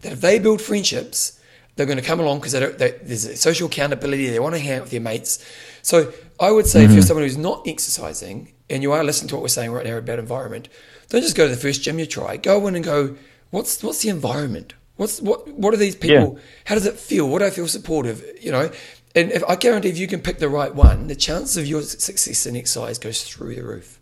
[0.00, 1.38] that if they build friendships,
[1.76, 4.28] they're going to come along because they they, there's a social accountability.
[4.28, 5.44] They want to hang out with their mates.
[5.82, 7.06] So I would say if you're mm-hmm.
[7.06, 10.18] someone who's not exercising and you are listening to what we're saying right now about
[10.18, 10.68] environment,
[11.08, 12.36] don't just go to the first gym you try.
[12.36, 13.16] Go in and go,
[13.50, 14.74] what's what's the environment?
[15.00, 16.38] What's what what are these people?
[16.66, 17.26] How does it feel?
[17.26, 18.22] What do I feel supportive?
[18.38, 18.70] You know,
[19.14, 21.80] and if I guarantee if you can pick the right one, the chance of your
[21.80, 23.98] success in exercise goes through the roof.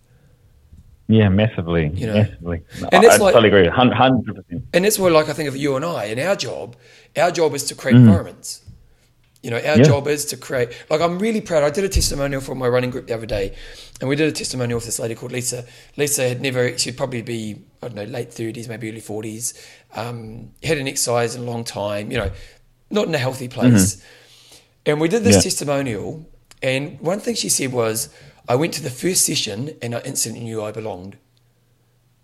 [1.07, 2.15] Yeah, massively, You know.
[2.15, 2.63] massively.
[2.83, 4.65] No, And I, it's I like- totally agree, hundred percent.
[4.75, 6.75] And that's why, like, I think of you and I, and our job,
[7.17, 8.01] our job is to create mm.
[8.01, 8.63] environments.
[9.43, 9.81] You know, our Mm-hmm.
[9.81, 9.87] Yeah.
[9.87, 10.71] job is to create.
[10.91, 11.63] Like, I'm really proud.
[11.63, 13.55] I did a testimonial for my running group the other day,
[14.01, 15.65] and we did a testimonial with this lady called Lisa.
[15.97, 16.77] Lisa had never.
[16.77, 19.55] She'd probably be I don't know late thirties, maybe early forties.
[19.95, 22.11] Um, hadn't exercised in a long time.
[22.11, 22.31] You know,
[22.91, 24.03] not in a healthy place.
[24.87, 25.39] And we did this Mm-hmm.
[25.39, 25.43] Yeah.
[25.43, 26.29] testimonial,
[26.63, 28.09] and one thing she said was,
[28.49, 31.17] "I went to the first session, and I instantly knew I belonged."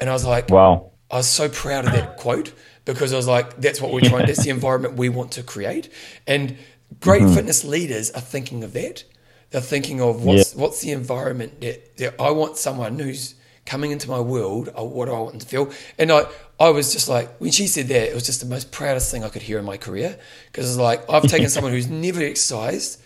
[0.00, 0.90] And I was like, Wow.
[1.10, 2.52] I was so proud of that quote
[2.84, 5.88] because I was like, that's what we're trying, that's the environment we want to create.
[6.26, 6.56] And
[7.01, 7.35] great Mm-hmm.
[7.35, 9.05] fitness leaders are thinking of that.
[9.51, 13.35] They're thinking of what's, what's the environment that, that I want someone who's
[13.66, 15.70] coming into my world, uh, what do I want them to feel?
[15.99, 16.26] And I,
[16.61, 19.24] I was just like, when she said that, it was just the most proudest thing
[19.24, 23.01] I could hear in my career because it's like, I've taken someone who's never exercised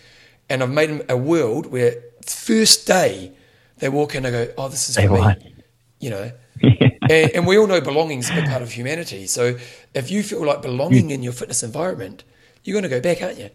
[0.48, 3.32] and I've made them a world where first day
[3.78, 5.54] they walk in and go, oh, this is for me.
[6.00, 9.26] You know, and, and we all know belonging is a big part of humanity.
[9.26, 9.56] So
[9.94, 12.24] if you feel like belonging in your fitness environment,
[12.64, 13.50] you're going to go back, aren't you?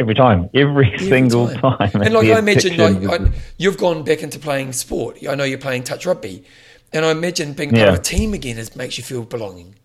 [0.00, 1.90] Every time, every, Every single time.
[1.94, 5.18] And like I imagine, like I, you've gone back into playing sport.
[5.28, 6.44] I know you're playing touch rugby,
[6.92, 9.76] and I imagine being part of a team again is makes you feel belonging.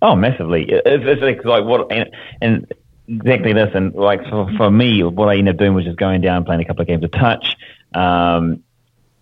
[0.00, 0.64] Oh, massively.
[0.68, 2.08] It's, it's like, what, and,
[2.40, 2.72] and
[3.08, 3.70] exactly this.
[3.74, 6.46] And like for, for me, what I ended up doing was just going down and
[6.46, 7.56] playing a couple of games of touch.
[7.94, 8.62] Um,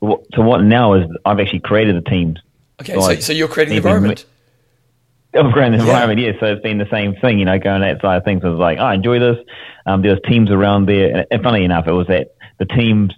[0.03, 2.39] so what now is I've actually created the teams.
[2.81, 4.27] Okay, so, Like, so you're creating the environment.
[5.37, 6.33] Of the environment, yeah.
[6.41, 8.43] So it's been the same thing, you know, going outside of things.
[8.43, 9.37] It was like, oh, I enjoy this.
[9.85, 11.15] Um, there's teams around there.
[11.15, 13.13] And, and funny enough, it was that the teams,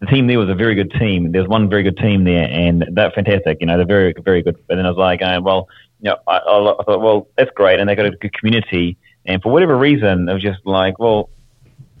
[0.00, 1.32] the team there was a very good team.
[1.32, 3.58] There's one very good team there, and they're fantastic.
[3.60, 4.56] You know, they're very, very good.
[4.68, 5.68] And then I was like, uh, well,
[6.00, 8.96] you know, I, I I thought, well, that's great, and they got a good community.
[9.26, 11.30] And for whatever reason, it was just like, well,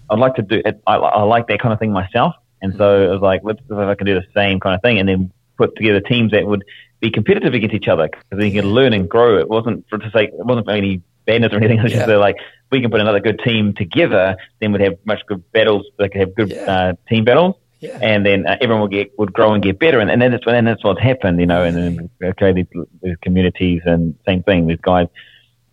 [0.08, 0.80] I'd like to do it.
[0.86, 2.34] I, I like that kind of thing myself.
[2.62, 4.82] And so I was like, let's see if I can do the same kind of
[4.82, 6.64] thing, and then put together teams that would
[7.00, 9.38] be competitive against each other because then you can learn and grow.
[9.38, 11.78] It wasn't for to say it wasn't for any badness or anything.
[11.78, 12.06] It was Yeah.
[12.06, 12.36] just like
[12.70, 15.86] we can put another good team together, then we'd have much good battles.
[15.98, 16.64] They could have good Yeah.
[16.64, 17.98] uh, team battles, Yeah.
[18.02, 20.00] and then uh, everyone would get would grow and get better.
[20.00, 21.62] And, and then that's when and that's what's happened, you know.
[21.62, 22.66] And then okay, these,
[23.02, 24.66] these communities, and same thing.
[24.66, 25.06] These guys,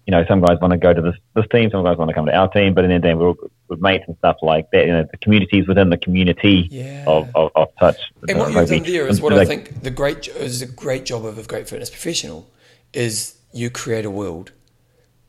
[0.06, 2.14] you know, some guys want to go to this this team, some guys want to
[2.14, 3.38] come to our team, but then then we're all
[3.68, 4.86] with mates and stuff like that.
[4.86, 7.06] You know, the communities within the community Yeah.
[7.08, 7.98] of, of, of touch.
[8.28, 11.26] And what you've done there is what I think the great is a great job
[11.26, 12.48] of a great fitness professional
[12.94, 14.52] is you create a world.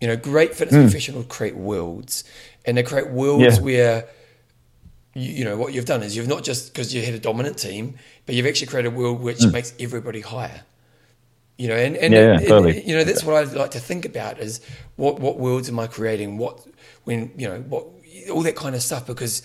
[0.00, 0.82] You know, great fitness hmm.
[0.82, 2.24] professionals create worlds,
[2.66, 3.62] and they create worlds Yeah.
[3.62, 4.08] where
[5.14, 7.56] you, you know what you've done is you've not just because you had a dominant
[7.56, 7.94] team,
[8.26, 9.52] but you've actually created a world which hmm.
[9.52, 10.62] makes everybody higher.
[11.58, 12.82] You know, and, and, Yeah, yeah, and- totally.
[12.86, 14.60] you know that's what I like to think about is
[14.96, 16.36] what what worlds am I creating?
[16.38, 16.66] What
[17.04, 17.86] when you know what
[18.30, 19.42] all that kind of stuff because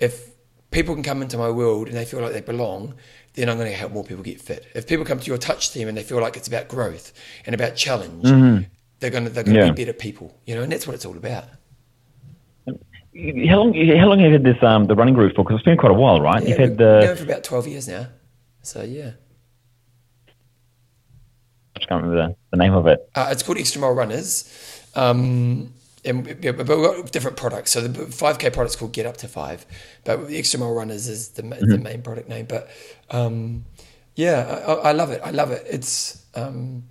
[0.00, 0.28] if
[0.70, 2.94] people can come into my world and they feel like they belong,
[3.34, 4.66] then I'm going to help more people get fit.
[4.74, 7.12] If people come to your touch team and they feel like it's about growth
[7.46, 8.24] and about challenge,
[8.98, 9.68] they're going to they're going to Mm-hmm.
[9.68, 9.72] Yeah.
[9.72, 10.36] be better people.
[10.46, 11.44] You know, and that's what it's all about.
[12.66, 13.72] How long?
[13.74, 15.44] How long have you had this um the running group for?
[15.44, 16.42] Because it's been quite a while, right?
[16.42, 18.08] Yeah, You've had the for about twelve years now.
[18.62, 19.12] So yeah,
[21.74, 23.00] I just can't remember the, the name of it.
[23.14, 24.50] uh, it's called Extra Mile Runners.
[24.94, 25.72] Um,
[26.04, 27.72] and yeah, but we've got different products.
[27.72, 29.64] So the 5K product's called Get Up to Five,
[30.04, 32.46] but the Extra Mile Runners is the, ma- the main product name.
[32.46, 32.68] But
[33.10, 33.64] um,
[34.14, 35.20] yeah, I, I love it.
[35.24, 35.66] I love it.
[35.68, 36.84] It's um,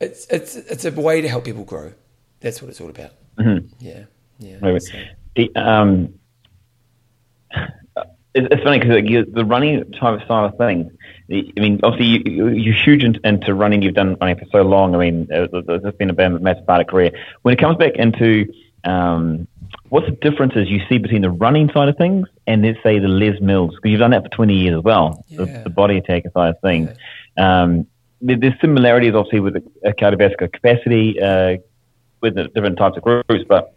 [0.00, 1.92] it's it's it's a way to help people grow.
[2.40, 3.10] That's what it's all about.
[3.80, 4.04] Yeah,
[4.38, 4.58] yeah.
[4.62, 4.78] Maybe.
[4.80, 4.98] So-
[5.36, 6.14] The, um,
[8.34, 10.90] it's, it's funny because the running type of style of thing.
[11.30, 13.82] I mean, obviously you, you're huge in- into running.
[13.82, 14.94] You've done running for so long.
[14.94, 17.12] I mean, uh, it's been a massive part of career.
[17.42, 18.52] When it comes back into
[18.84, 19.46] um,
[19.88, 23.08] what's the differences you see between the running side of things and let's say the
[23.08, 23.74] Les Mills?
[23.76, 25.38] Because you've done that for 20 years as well, Yeah.
[25.44, 26.90] the, the body attack side of things.
[27.38, 27.86] Um,
[28.20, 31.56] there, there's similarities obviously with the uh, cardiovascular capacity uh,
[32.20, 33.74] with the different types of groups, but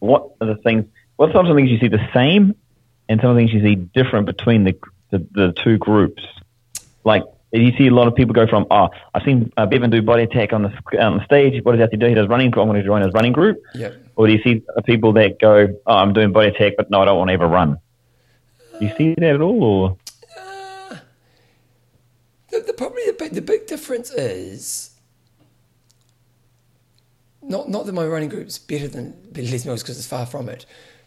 [0.00, 0.84] what are the things?
[1.16, 2.54] What are some of the things you see the same,
[3.08, 4.78] and some of the things you see different between the
[5.10, 6.22] the, the two groups?
[7.04, 10.02] Like you see a lot of people go from, oh, I've seen uh, Bevan do
[10.02, 11.62] body attack on the on the stage.
[11.64, 12.06] What does he have to do?
[12.06, 12.48] He does running.
[12.48, 13.62] I'm going to join his running group.
[13.74, 13.94] Yep.
[14.16, 17.02] Or do you see uh, people that go, oh, I'm doing body attack, but no,
[17.02, 17.78] I don't want to ever run?
[18.78, 19.62] Do you see that at all?
[19.62, 19.96] Or
[22.50, 24.90] The, the probably the big, the big difference is
[27.42, 30.66] not not that my running group's better than Les Mills because it's far from it.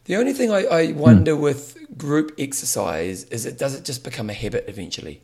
[0.09, 4.27] The only thing I, I wonder with group exercise is it does it just become
[4.31, 5.21] a habit eventually?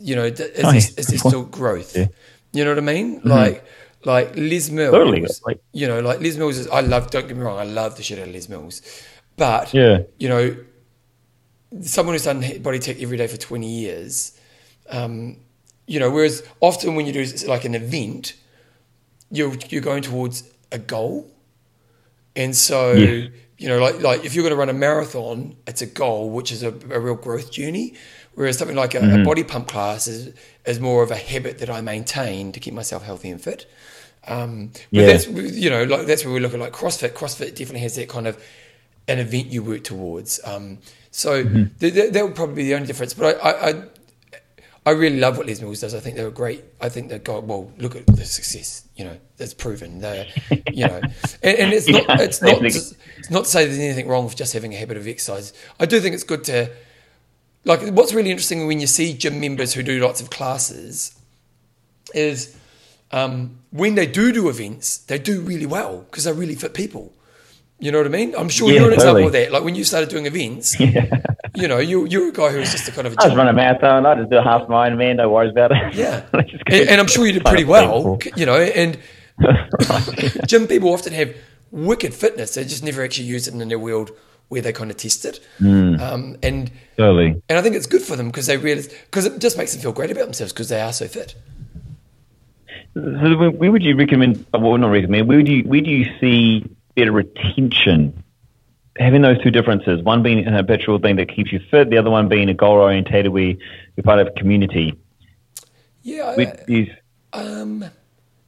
[0.00, 0.76] You know, is, Oh, yeah.
[0.78, 1.96] is there still growth?
[1.96, 2.08] Yeah.
[2.52, 3.20] You know what I mean?
[3.22, 3.64] Like
[4.04, 4.92] like Les Mills.
[4.92, 7.10] Totally, like- you know, like Les Mills is I love.
[7.12, 8.82] Don't get me wrong, I love the shit out of Les Mills,
[9.36, 9.98] but Yeah.
[10.18, 10.56] you know,
[11.82, 14.36] someone who's done body attack every day for 20 years,
[14.90, 15.36] um,
[15.86, 18.34] you know, whereas often when you do like an event,
[19.30, 20.42] you're, you're going towards
[20.72, 21.30] a goal.
[22.36, 23.30] And so, Yes.
[23.58, 26.52] you know, like, like if you're going to run a marathon, it's a goal, which
[26.52, 27.94] is a, a real growth journey.
[28.34, 29.22] Whereas something like a, Mm-hmm.
[29.22, 30.34] a body pump class is,
[30.66, 33.66] is more of a habit that I maintain to keep myself healthy and fit.
[34.28, 35.06] Um, but Yeah.
[35.06, 37.10] that's you know like that's where we look at like CrossFit.
[37.10, 38.36] CrossFit definitely has that kind of
[39.08, 40.40] an event you work towards.
[40.44, 40.78] Um,
[41.12, 41.64] so Mm-hmm.
[41.78, 43.14] th- th- that would probably be the only difference.
[43.14, 43.82] But I, I, I,
[44.86, 45.94] I really love what Les Mills does.
[45.94, 46.62] I think they're great.
[46.80, 47.72] I think they're got well.
[47.76, 48.84] Look at the success.
[48.94, 49.98] You know, that's proven.
[50.00, 50.28] They're,
[50.72, 51.00] you know,
[51.42, 52.04] and, and it's not.
[52.08, 52.60] Yeah, it's not.
[52.60, 55.52] To, it's not to say there's anything wrong with just having a habit of exercise.
[55.80, 56.70] I do think it's good to.
[57.64, 61.18] Like, what's really interesting when you see gym members who do lots of classes
[62.14, 62.56] is
[63.10, 67.12] um, when they do do events, they do really well because they're really fit people.
[67.78, 68.34] You know what I mean?
[68.36, 69.52] I'm sure Yeah, you're an example of that.
[69.52, 70.78] Like when you started doing events,
[71.54, 73.36] you know, you you're a guy who was just a kind of a I just
[73.36, 74.06] run a marathon.
[74.06, 75.16] I just do a half mile, man.
[75.16, 75.94] No worries about it.
[75.94, 78.18] yeah, Let's just go and, and I'm sure you did pretty well.
[78.34, 78.98] You know, and
[80.46, 81.34] gym people often have
[81.70, 82.54] wicked fitness.
[82.54, 84.10] They just never actually use it in their world
[84.48, 85.44] where they kind of test it.
[85.58, 86.00] Hmm.
[86.00, 87.42] Um, and Totally.
[87.48, 89.82] and I think it's good for them because they realize because it just makes them
[89.82, 91.34] feel great about themselves because they are so fit.
[92.94, 94.46] So where would you recommend?
[94.54, 95.28] Well, not recommend.
[95.28, 96.64] Where do you where do you see
[96.96, 98.24] better retention?
[98.98, 102.10] Having those two differences, one being an habitual thing that keeps you fit, the other
[102.10, 103.54] one being a goal orientated where
[103.94, 104.98] you're part of a community.
[106.02, 106.88] Yeah, I-
[107.32, 107.84] Um,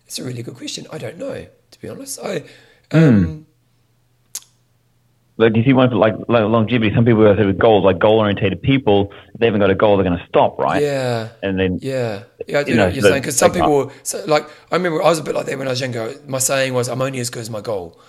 [0.07, 0.86] it's a really good question.
[0.90, 2.18] I don't know, to be honest.
[2.24, 2.44] I,
[2.90, 2.99] Hmm.
[2.99, 3.46] um,
[5.36, 6.94] like, you see one for like, like longevity?
[6.94, 9.12] Some people have with goals, like goal orientated people.
[9.34, 10.82] If they haven't got a goal, they're going to stop, right?
[10.82, 12.61] yeah, And then yeah, yeah.
[12.61, 15.03] I do You know, know, what you're saying because some people, so, like, I remember
[15.03, 16.14] I was a bit like that when I was younger.
[16.26, 18.01] My saying was, "I'm only as good as my goal."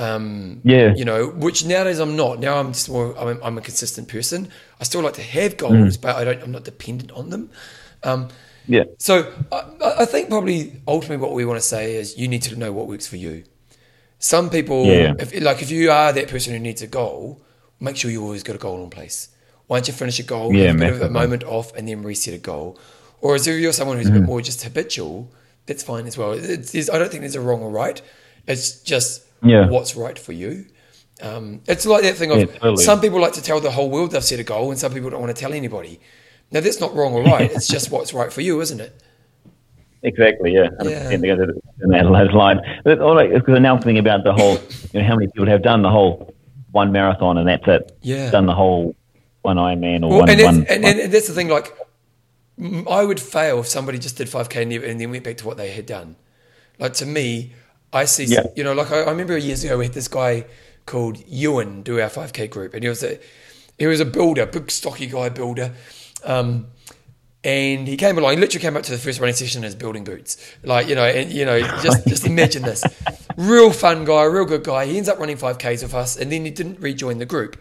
[0.00, 0.94] Um, Yeah.
[0.96, 2.40] you know, which nowadays I'm not.
[2.40, 3.14] Now I'm just more.
[3.18, 4.48] I'm, I'm a consistent person.
[4.80, 6.00] I still like to have goals, Hmm.
[6.02, 6.42] but I don't.
[6.42, 7.50] I'm not dependent on them.
[8.02, 8.28] Um,
[8.66, 9.12] yeah, So
[9.52, 9.64] I,
[10.00, 12.86] I think probably ultimately what we want to say is you need to know what
[12.88, 13.44] works for you.
[14.18, 15.14] Some people, Yeah.
[15.18, 17.42] if, like if you are that person who needs a goal,
[17.80, 19.28] make sure you always got a goal in place.
[19.68, 22.02] Once you finish a goal, Yeah, have a bit of a moment off and then
[22.02, 22.78] reset a goal.
[23.20, 24.20] Or if you're someone who's a Mm.
[24.20, 25.30] bit more just habitual,
[25.66, 26.32] that's fine as well.
[26.32, 28.00] It's, it's, I don't think there's a wrong or right.
[28.46, 29.68] It's just Yeah.
[29.68, 30.66] what's right for you.
[31.22, 32.82] Um, it's like that thing of Yeah, totally.
[32.84, 35.10] some people like to tell the whole world they've set a goal, and some people
[35.10, 36.00] don't want to tell anybody.
[36.50, 37.50] Now that's not wrong or right.
[37.54, 39.02] it's just what's right for you, isn't it?
[40.02, 40.52] exactly.
[40.54, 41.10] Yeah, Yeah.
[41.12, 42.60] 100% they in line.
[42.84, 44.58] But all right, because now I'm thinking about the whole,
[44.92, 46.34] you know, how many people have done the whole
[46.72, 47.98] one marathon and that's it.
[48.00, 48.30] Yeah.
[48.30, 48.96] Done the whole
[49.42, 50.66] one Ironman or Well, one and, that's, one.
[50.68, 51.48] and, and that's the thing.
[51.48, 51.76] Like,
[52.88, 55.56] I would fail if somebody just did five k and then went back to what
[55.56, 56.16] they had done.
[56.78, 57.52] Like to me,
[57.92, 58.24] I see.
[58.24, 58.44] Yeah.
[58.56, 60.44] You know, like I, I remember years ago we had this guy
[60.86, 63.18] called Ewan do our five k group, and he was a
[63.78, 65.72] he was a builder, big stocky guy builder.
[66.24, 66.66] Um,
[67.42, 68.32] and he came along.
[68.32, 70.94] He literally came up to the first running session in his building boots, like you
[70.94, 72.84] know, and you know, just just imagine this,
[73.36, 74.84] real fun guy, real good guy.
[74.86, 77.56] He ends up running five k's with us, and then he didn't rejoin the group,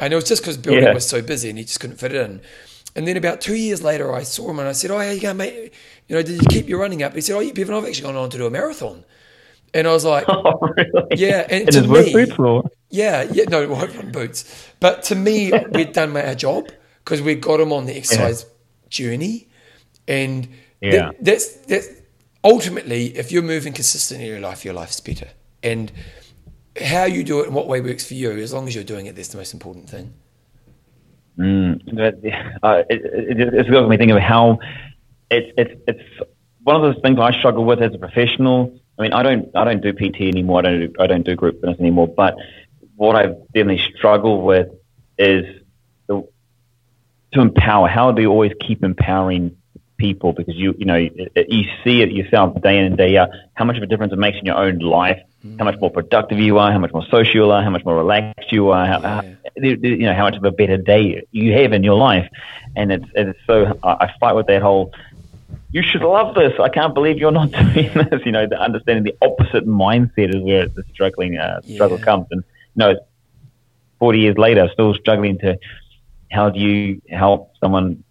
[0.00, 0.94] and it was just because building Yeah.
[0.94, 2.40] was so busy and he just couldn't fit it in.
[2.96, 5.20] And then about two years later, I saw him and I said, "Oh, how you
[5.20, 5.72] going, mate?
[6.08, 8.02] You know, did you keep your running up?" He said, "Oh, yeah, Bevan, I've actually
[8.06, 9.04] gone on to do a marathon."
[9.74, 11.06] And I was like, oh, really?
[11.16, 12.70] Yeah, and to his work me- boots or?
[12.90, 14.68] yeah, yeah, no, well, on boots.
[14.80, 16.68] But to me, we'd done our job
[17.04, 18.46] because we got him on the exercise
[18.88, 19.48] journey,
[20.08, 20.48] and
[20.80, 21.88] that- that's that's
[22.42, 25.28] ultimately if you're moving consistently in your life, your life's better.
[25.62, 25.92] And
[26.80, 29.06] how you do it and what way works for you, as long as you're doing
[29.06, 30.14] it, that's the most important thing.
[31.38, 31.80] Mm,
[32.62, 34.58] uh, it, it, it's got me thinking of how
[35.30, 36.02] it's it's it's
[36.62, 38.79] one of those things I struggle with as a professional.
[39.00, 40.58] I mean, I don't I don't do PT anymore.
[40.58, 42.06] I don't do, I don't do group fitness anymore.
[42.06, 42.36] But
[42.96, 44.68] what I definitely struggle with
[45.16, 45.46] is
[46.06, 46.28] the,
[47.32, 47.88] to empower.
[47.88, 49.56] How do you always keep empowering
[49.96, 50.34] people?
[50.34, 53.30] Because you you know you see it yourself day in and day out.
[53.54, 55.18] How much of a difference it makes in your own life.
[55.46, 55.58] Mm.
[55.58, 56.70] How much more productive you are.
[56.70, 57.62] How much more social you are.
[57.62, 58.84] How much more relaxed you are.
[58.84, 59.22] How, how,
[59.56, 62.28] you know how much of a better day you have in your life.
[62.76, 64.92] And it's it's so I fight with that whole
[65.72, 66.52] you should love this.
[66.60, 68.22] I can't believe you're not doing this.
[68.24, 72.04] You know, the understanding the opposite mindset is where the struggling uh, struggle yeah.
[72.04, 72.26] comes.
[72.30, 72.44] And
[72.74, 72.94] you know,
[73.98, 75.58] 40 years later, still struggling to
[76.30, 78.04] how do you help someone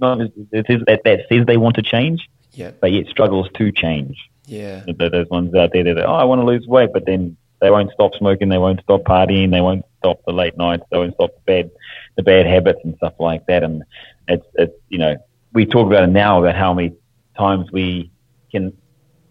[0.00, 0.18] not
[0.52, 2.70] that, that says they want to change, yeah.
[2.80, 4.16] but yet struggles to change.
[4.46, 4.84] Yeah.
[4.86, 7.90] Those ones out there that, oh, I want to lose weight, but then they won't
[7.92, 11.30] stop smoking, they won't stop partying, they won't stop the late nights, they won't stop
[11.34, 11.70] the bad,
[12.16, 13.64] the bad habits and stuff like that.
[13.64, 13.82] And
[14.28, 15.16] it's, it's, you know,
[15.58, 16.94] we talk about it now about how many
[17.36, 18.12] times we
[18.52, 18.72] can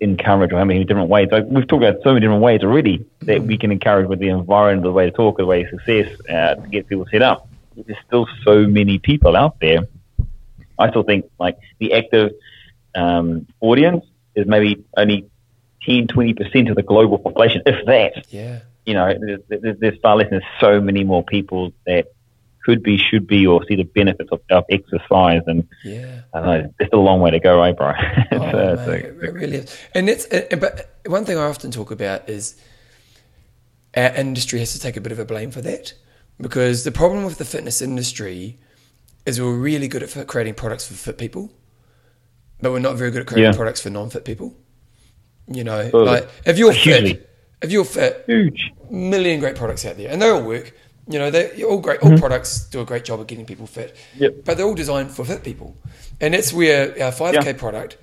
[0.01, 1.29] encourage or how many different ways.
[1.31, 4.27] Like we've talked about so many different ways already that we can encourage with the
[4.27, 7.47] environment, the way to talk, the way to success uh, to get people set up.
[7.77, 9.87] There's still so many people out there.
[10.77, 12.33] I still think like the active
[12.93, 14.03] um, audience
[14.35, 15.29] is maybe only
[15.83, 18.25] 10, 20% of the global population, if that.
[18.33, 18.59] Yeah.
[18.85, 19.13] You know,
[19.47, 20.29] there's, there's far less.
[20.29, 22.07] There's so many more people that
[22.67, 25.41] could be, should be, or see the benefits of, of exercise.
[25.47, 27.93] And yeah, I don't know, it's a long way to go, right, bro?
[28.33, 29.77] oh, uh, so, it really is.
[29.95, 32.61] And it's, uh, but one thing I often talk about is
[33.95, 35.93] our industry has to take a bit of a blame for that
[36.41, 38.59] because the problem with the fitness industry
[39.25, 41.49] is we're really good at creating products for fit people,
[42.61, 43.55] but we're not very good at creating yeah.
[43.55, 44.53] products for non-fit people.
[45.47, 47.29] You know, like if you're fit,
[47.61, 50.73] if you're fit, huge million great products out there, and they all work.
[51.07, 52.01] You know, they're all great.
[52.01, 52.19] All mm-hmm.
[52.19, 53.95] products do a great job of getting people fit.
[54.17, 54.43] Yep.
[54.45, 55.77] But they're all designed for fit people,
[56.19, 57.53] and that's where our 5K yeah.
[57.53, 57.97] product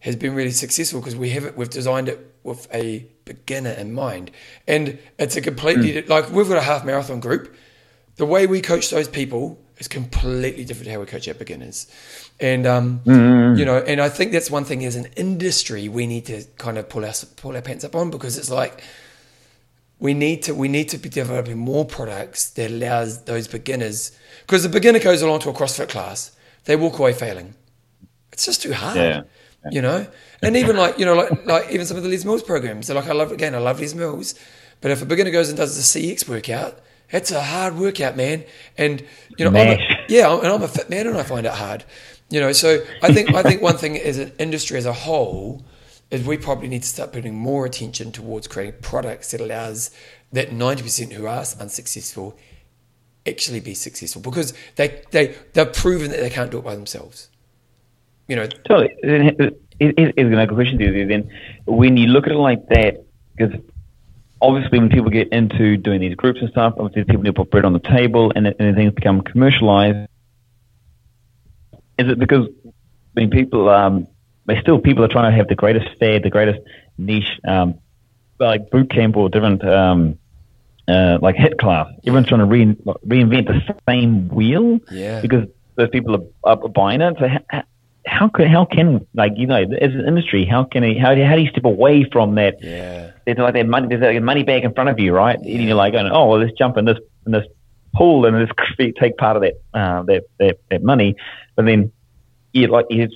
[0.00, 1.56] has been really successful because we have it.
[1.56, 4.30] We've designed it with a beginner in mind,
[4.66, 6.08] and it's a completely mm.
[6.08, 7.54] like we've got a half marathon group.
[8.16, 11.86] The way we coach those people is completely different to how we coach our beginners,
[12.38, 13.58] and um, mm.
[13.58, 16.76] you know, and I think that's one thing as an industry we need to kind
[16.76, 18.82] of pull our pull our pants up on because it's like
[20.00, 24.12] we need to we need to be developing more products that allows those beginners
[24.46, 26.34] because the beginner goes along to a CrossFit class,
[26.64, 27.54] they walk away failing.
[28.32, 28.96] It's just too hard.
[28.96, 29.22] Yeah.
[29.70, 30.06] You know?
[30.42, 32.86] And even like, you know, like like even some of the Les Mills programs.
[32.86, 34.34] They're like I love again, I love Les Mills.
[34.80, 36.80] But if a beginner goes and does the CX workout,
[37.10, 38.44] it's a hard workout, man.
[38.78, 39.04] And
[39.36, 41.84] you know, I'm a, yeah, and I'm a fit man and I find it hard.
[42.30, 45.62] You know, so I think I think one thing as an industry as a whole,
[46.10, 49.90] is we probably need to start putting more attention towards creating products that allows
[50.32, 52.36] that 90% who are unsuccessful
[53.26, 57.28] actually be successful because they, they, they've proven that they can't do it by themselves.
[58.28, 58.94] You know, totally.
[59.02, 61.30] It's a good question to you then.
[61.66, 63.04] When you look at it like that,
[63.36, 63.60] because
[64.40, 67.50] obviously when people get into doing these groups and stuff, obviously people need to put
[67.50, 70.08] bread on the table and, and things become commercialized.
[71.98, 72.48] Is it because
[73.12, 74.06] when people um,
[74.50, 76.58] but still people are trying to have the greatest fad, the greatest
[76.98, 77.78] niche, um,
[78.40, 80.18] like boot camp or different, um,
[80.88, 81.86] uh, like HIIT class.
[82.04, 82.74] Everyone's trying to re-
[83.06, 84.80] reinvent the same wheel.
[84.90, 85.20] Yeah.
[85.20, 85.46] Because
[85.76, 87.16] those people are, are buying it.
[87.20, 87.62] So how,
[88.04, 91.36] how can how can like you know as an industry how can he, how, how
[91.36, 92.56] do you step away from that?
[92.60, 93.12] Yeah.
[93.24, 95.38] There's like that money there's like a money bag in front of you, right?
[95.40, 95.58] Yeah.
[95.58, 97.46] And you're like, oh well, let's jump in this in this
[97.94, 98.52] pool and let's
[99.00, 101.14] take part of that uh, that, that that money,
[101.54, 101.92] but then
[102.52, 103.08] you like you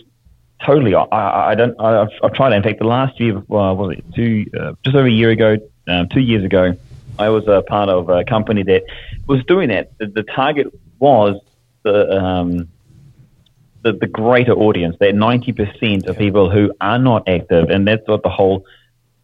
[0.64, 0.94] totally.
[0.94, 1.78] I, I don't.
[1.80, 2.52] I, have I've tried.
[2.52, 4.46] In fact, the last year, well, was it two?
[4.58, 5.56] Uh, just over a year ago,
[5.88, 6.76] um, two years ago,
[7.18, 8.84] I was a part of a company that
[9.26, 9.96] was doing that.
[9.98, 11.40] The, the target was
[11.82, 12.68] the um,
[13.82, 18.06] the, the greater audience, that ninety percent of people who are not active, and that's
[18.06, 18.64] what the whole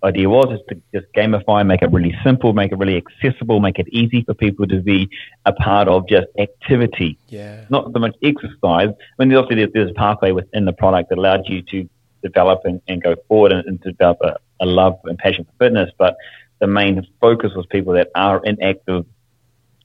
[0.02, 3.78] idea was is to just gamify, make it really simple, make it really accessible, make
[3.78, 5.08] it easy for people to be
[5.44, 7.18] a part of just activity.
[7.28, 7.64] Yeah.
[7.70, 8.88] Not so much exercise.
[9.18, 11.88] I mean, obviously there's, there's a pathway within the product that allows you to
[12.22, 15.90] develop and, and go forward and, and develop a, a, love and passion for fitness.
[15.98, 16.16] But
[16.60, 19.06] the main focus was people that are inactive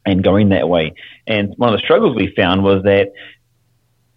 [0.06, 0.94] and going that way.
[1.28, 3.12] And one of the struggles we found was that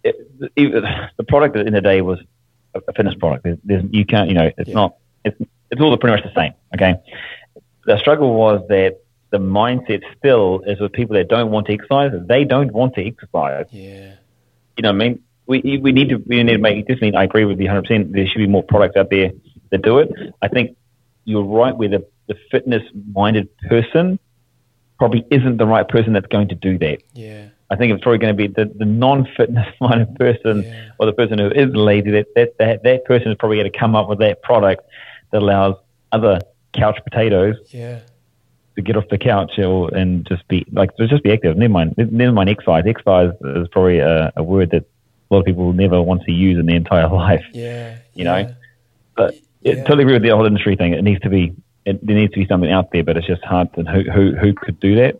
[0.03, 0.15] it,
[0.55, 0.83] it,
[1.17, 2.19] the product in the day was
[2.73, 3.43] a fitness product.
[3.43, 4.75] There's, there's, you can't, you know, it's yeah.
[4.75, 4.95] not,
[5.25, 5.37] it's,
[5.71, 6.53] it's all pretty much the same.
[6.73, 6.95] Okay.
[7.85, 8.99] The struggle was that
[9.31, 12.11] the mindset still is with people that don't want to exercise.
[12.27, 13.67] They don't want to exercise.
[13.71, 14.15] Yeah.
[14.77, 15.23] You know what I mean?
[15.45, 17.15] We, we need to we need to make definitely.
[17.15, 17.81] I agree with you 100.
[17.81, 19.31] percent There should be more products out there
[19.71, 20.11] that do it.
[20.41, 20.77] I think
[21.25, 21.75] you're right.
[21.75, 24.19] Where the, the fitness minded person
[24.97, 27.01] probably isn't the right person that's going to do that.
[27.13, 27.47] Yeah.
[27.71, 30.89] I think it's probably going to be the, the non-fitness minded person yeah.
[30.99, 32.11] or the person who is lazy.
[32.11, 34.83] That, that that that person is probably going to come up with that product
[35.31, 35.75] that allows
[36.11, 36.39] other
[36.73, 37.99] couch potatoes yeah.
[38.75, 41.57] to get off the couch or and just be like just be active.
[41.57, 42.83] Never mind, never mind exercise.
[42.85, 44.83] Exercise is probably a, a word that
[45.29, 47.45] a lot of people never want to use in their entire life.
[47.53, 47.97] Yeah.
[48.13, 48.41] You yeah.
[48.41, 48.55] know,
[49.15, 49.73] but Yeah.
[49.73, 50.93] it, totally agree with the whole industry thing.
[50.93, 51.53] It needs to be
[51.85, 53.73] it, there needs to be something out there, but it's just hard.
[53.73, 55.19] To, who who who could do that?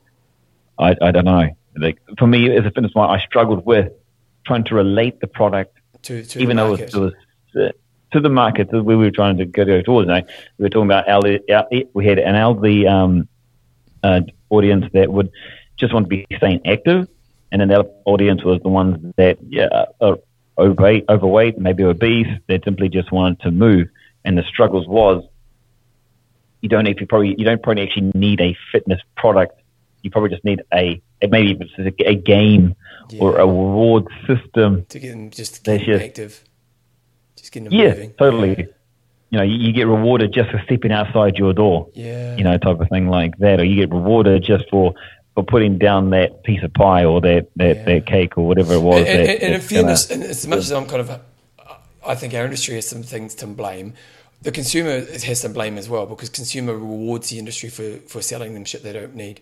[0.78, 1.50] I I don't know.
[1.78, 3.94] Like for me as a fitness mind, I struggled with
[4.46, 7.14] trying to relate the product to, to even the though it was,
[7.56, 7.74] it was
[8.12, 10.08] to the market that we were trying to go towards.
[10.08, 10.22] You know,
[10.58, 11.42] we were talking about elderly,
[11.94, 13.28] we had an elderly um,
[14.04, 15.32] uh, audience that would
[15.78, 17.08] just want to be staying active,
[17.52, 20.18] and then the other audience was the ones that yeah are
[20.58, 23.88] overweight, overweight, maybe obese, that simply just wanted to move.
[24.26, 25.24] And the struggles was
[26.62, 29.62] you don't actually probably you don't probably actually need a fitness product.
[30.02, 32.76] You probably just need a maybe it's a, a game
[33.20, 36.44] or a reward system to get them just That's get them just- active.
[37.50, 38.12] Just getting Yeah, moving.
[38.20, 38.68] totally.
[39.32, 42.36] You know, you, you get rewarded just for stepping outside your door, Yeah.
[42.36, 44.94] you know, type of thing like that, or you get rewarded just for
[45.36, 47.84] for putting down that piece of pie or that that, Yeah.
[47.86, 49.00] that cake or whatever it was.
[49.02, 51.22] and, and, that, and in that's gonna- and as much as I'm kind of,
[52.06, 53.94] I think our industry has some things to blame.
[54.42, 58.54] The consumer has some blame as well because consumer rewards the industry for, for selling
[58.54, 59.42] them shit they don't need.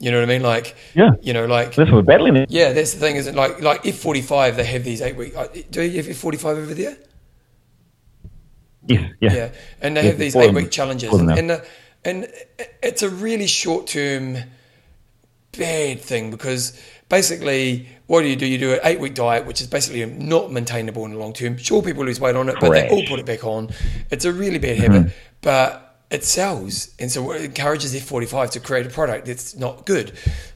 [0.00, 0.42] You know what I mean?
[0.42, 1.10] Like, Yeah.
[1.20, 2.36] you know, like, that's what we're battling.
[2.36, 2.50] It.
[2.50, 3.16] yeah, that's the thing.
[3.16, 4.56] Is it like like F forty five?
[4.56, 5.36] They have these eight week.
[5.36, 6.96] uh, Do you have F forty five over there?
[8.88, 9.08] Yeah.
[9.20, 9.50] Yeah,
[9.82, 11.60] and they Yeah, have these eight week challenges, and and, uh,
[12.04, 12.26] and
[12.82, 14.38] it's a really short term
[15.56, 18.46] bad thing because basically, what do you do?
[18.46, 21.56] You do an eight week diet, which is basically not maintainable in the long term.
[21.56, 23.70] Sure, people lose weight on it, but they all put it back on.
[24.10, 24.92] It's a really bad Mm-hmm.
[24.92, 29.26] habit, but it sells, and so it encourages F forty five to create a product
[29.26, 30.12] that's not good.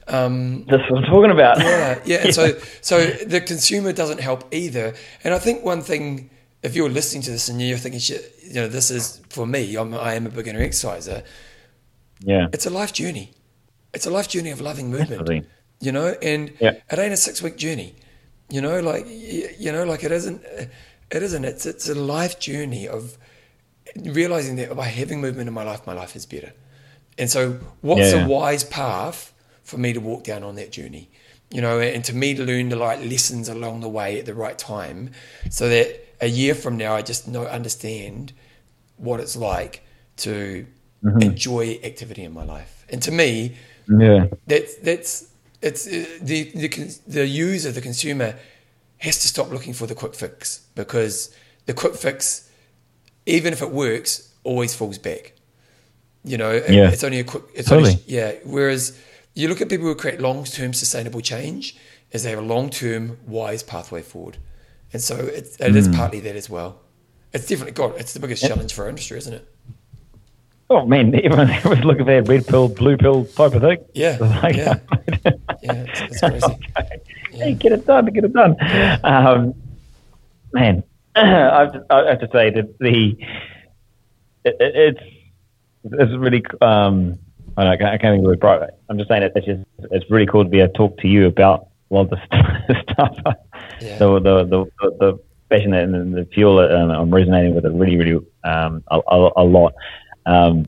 [0.07, 1.59] Um, That's what I'm talking about.
[1.59, 2.17] yeah, yeah.
[2.23, 4.95] And so, so the consumer doesn't help either.
[5.23, 6.29] And I think one thing,
[6.63, 9.75] if you're listening to this and you're thinking, shit, you know, this is for me.
[9.75, 11.23] I'm, I am a beginner exerciser.
[12.19, 12.47] yeah.
[12.53, 13.31] It's a life journey.
[13.93, 15.25] It's a life journey of loving movement.
[15.25, 15.43] Definitely.
[15.81, 16.71] You know, and Yeah.
[16.91, 17.95] it ain't a six week journey.
[18.49, 20.41] You know, like you know, like it isn't.
[21.11, 21.45] It isn't.
[21.45, 23.17] It's it's a life journey of
[23.95, 26.53] realizing that by having movement in my life, my life is better.
[27.17, 28.25] And so, what's Yeah.
[28.25, 29.33] a wise path
[29.63, 31.09] for me to walk down on that journey?
[31.51, 34.33] You know, and to me to learn the right lessons along the way at the
[34.33, 35.11] right time,
[35.49, 38.31] so that a year from now I just know understand
[39.05, 39.75] what it's like
[40.17, 40.65] to
[41.21, 42.73] enjoy activity in my life.
[42.91, 43.31] And to me,
[44.03, 44.27] Yeah.
[44.51, 45.13] that's that's
[45.67, 46.67] it's uh, the the
[47.17, 48.29] the user the consumer
[49.05, 51.15] has to stop looking for the quick fix because
[51.65, 52.49] the quick fix
[53.25, 54.11] even if it works
[54.43, 55.23] always falls back
[56.31, 56.89] you know Yeah.
[56.93, 57.91] it's only a quick it's Totally.
[57.91, 58.83] only, yeah whereas
[59.39, 61.63] you look at people who create long-term sustainable change
[62.13, 64.37] as they have a long-term wise pathway forward
[64.93, 65.75] and so it, it Mm.
[65.75, 66.79] is partly that as well
[67.33, 69.47] it's definitely God it's the biggest challenge for our industry isn't it
[70.69, 73.77] Oh man, everyone, everyone's looking for that red pill, blue pill type of thing.
[73.93, 74.79] Yeah, Like- yeah.
[75.61, 76.45] yeah it's, it's crazy
[76.79, 76.99] Okay.
[77.33, 77.43] Yeah.
[77.45, 78.55] Hey, get it done, get it done.
[79.03, 79.53] Um,
[80.53, 80.83] man,
[81.15, 81.25] I
[81.59, 83.15] have, to, I have to say that the
[84.45, 85.03] it, it- it's
[85.91, 87.19] it's really um,
[87.57, 88.43] I, don't know, I can't think of the word.
[88.43, 88.69] Right.
[88.89, 91.07] I'm just saying that it's just it's really cool to be able to talk to
[91.07, 93.35] you about a lot of the stuff,
[93.81, 93.97] Yeah.
[93.97, 94.65] the, the the
[94.99, 95.19] the
[95.49, 96.59] passion and the fuel.
[96.59, 99.73] Um, I'm resonating with it really, really um, a, a, a lot.
[100.25, 100.67] Um,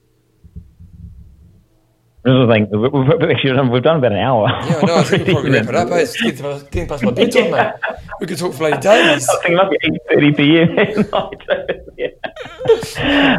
[2.23, 2.69] this is the thing.
[2.71, 4.47] We've, we've actually done, we've done about an hour.
[4.49, 4.95] Yeah, I know.
[4.95, 5.91] I think we'll probably wrap it up.
[5.91, 5.99] eh?
[6.01, 6.21] It's
[6.63, 7.73] getting past, my bedtime, mate.
[8.19, 9.29] We could talk for later days.
[9.29, 10.61] I think it must be eight thirty for you.
[11.97, 12.07] yeah.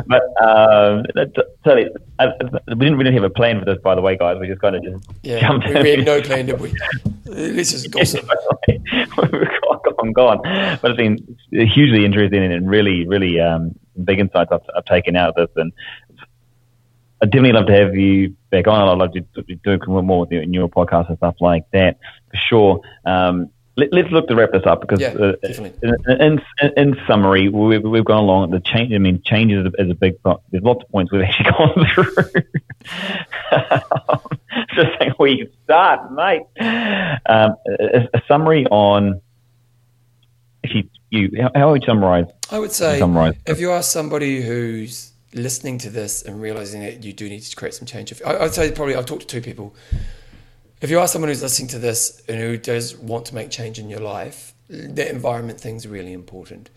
[0.06, 1.04] But um,
[1.64, 1.88] totally,
[2.18, 2.26] I,
[2.68, 4.38] we didn't really have a plan for this, by the way, guys.
[4.40, 5.66] We just kind of just Yeah, jumped.
[5.68, 6.72] we, we had no plan, did we?
[7.26, 8.28] Let's just gossip.
[8.68, 9.48] We've
[9.96, 10.40] gone, gone.
[10.82, 15.30] But it's been hugely interesting and really, really um, big insights I've, I've taken out
[15.30, 15.50] of this.
[15.56, 15.72] And
[17.22, 18.88] I'd definitely love to have you back on.
[18.88, 21.98] I'd love to do do more with you in your podcast and stuff like that,
[22.30, 22.80] for sure.
[23.04, 27.48] Um, let, let's look to wrap this up because, Yeah, uh, in, in, in summary,
[27.48, 28.50] we've, we've gone along.
[28.50, 30.16] The change, I mean, change is a, is a big.
[30.24, 32.14] There's lots of points we've actually gone through.
[34.74, 36.42] Just saying where you start, mate.
[37.26, 39.20] Um, a, a summary on.
[40.64, 42.26] Actually, you how, how would you summarize?
[42.50, 43.34] I would say Summarise.
[43.46, 47.56] if you are somebody who's listening to this and realizing that you do need to
[47.56, 49.74] create some change, if, I, I'd say probably I've talked to two people.
[50.86, 53.80] If you are someone who's listening to this and who does want to make change
[53.80, 56.70] in your life, the environment thing's really important.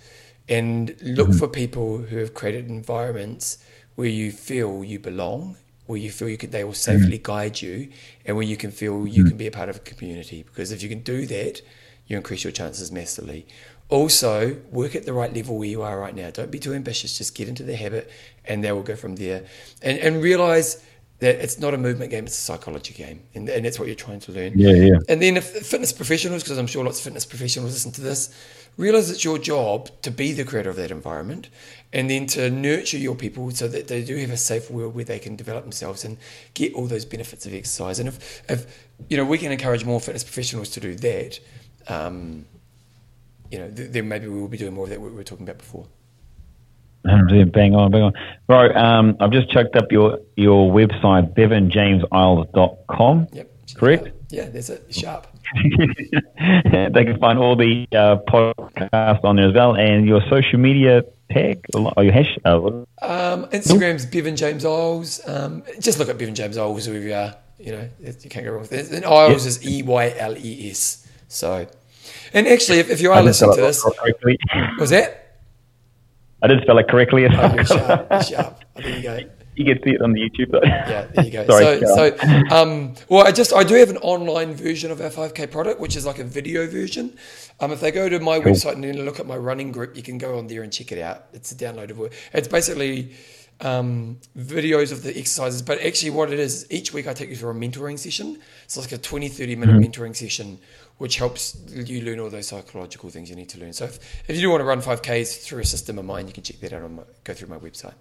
[0.47, 1.37] And look mm-hmm.
[1.37, 6.37] for people who have created environments where you feel you belong, where you feel you
[6.37, 7.01] could, they will mm-hmm.
[7.01, 7.89] safely guide you,
[8.25, 9.29] and where you can feel you mm-hmm.
[9.29, 10.41] can be a part of a community.
[10.41, 11.61] Because if you can do that,
[12.07, 13.45] you increase your chances massively.
[13.89, 16.31] Also, work at the right level where you are right now.
[16.31, 17.15] Don't be too ambitious.
[17.15, 18.09] Just get into the habit,
[18.43, 19.45] and they will go from there.
[19.83, 20.83] And and realize
[21.21, 24.21] it's not a movement game; it's a psychology game, and, and that's what you're trying
[24.21, 24.53] to learn.
[24.55, 24.99] Yeah, yeah.
[25.09, 28.33] And then if fitness professionals, because I'm sure lots of fitness professionals listen to this,
[28.77, 31.49] realize it's your job to be the creator of that environment,
[31.91, 35.05] and then to nurture your people so that they do have a safe world where
[35.05, 36.17] they can develop themselves and
[36.53, 37.99] get all those benefits of exercise.
[37.99, 41.39] And if, if you know, we can encourage more fitness professionals to do that.
[41.87, 42.45] Um,
[43.51, 45.23] you know, th- then maybe we will be doing more of that what we were
[45.23, 45.87] talking about before.
[47.05, 48.13] 100% bang on, bang on.
[48.47, 53.27] Bro, um, I've just checked up your, your website, bevanjameseyles.com.
[53.31, 53.51] Yep.
[53.75, 54.09] Correct?
[54.29, 54.93] Yeah, that's it.
[54.93, 55.27] Sharp.
[55.55, 61.03] they can find all the uh, podcasts on there as well, and your social media
[61.31, 62.37] tag or your hash.
[62.45, 62.57] Uh,
[63.01, 65.21] um, Instagram's Bevan James Eyles.
[65.27, 67.35] Um, just look at Bevan James Eyles wherever you are.
[67.57, 68.91] You know, you can't go wrong with it.
[68.91, 71.07] And Eyles is E Y L E S.
[71.27, 71.67] So,
[72.33, 73.83] and actually, if, if you are listening to this,
[74.79, 75.28] was that?
[76.41, 77.25] I did spell it correctly.
[77.25, 78.07] Oh, you're sharp.
[78.11, 78.63] You're sharp.
[78.75, 79.19] Oh, there you go.
[79.55, 80.61] You can see it on the YouTube though.
[80.63, 81.45] Yeah, there you go.
[81.49, 85.09] Sorry, so, so um, well, I just I do have an online version of our
[85.09, 87.17] 5K product, which is like a video version.
[87.59, 88.53] Um, if they go to my cool.
[88.53, 90.93] website and then look at my running group, you can go on there and check
[90.93, 91.25] it out.
[91.33, 92.13] It's a downloadable.
[92.31, 93.11] It's basically
[93.59, 97.35] um, videos of the exercises, but actually, what it is, each week I take you
[97.35, 98.39] through a mentoring session.
[98.63, 99.91] It's like a 20, 30 minute mm-hmm.
[99.91, 100.59] mentoring session,
[100.99, 103.73] which helps you learn all those psychological things you need to learn.
[103.73, 106.33] So, if, if you do want to run 5Ks through a system of mine, you
[106.33, 107.93] can check that out on my, go through my website.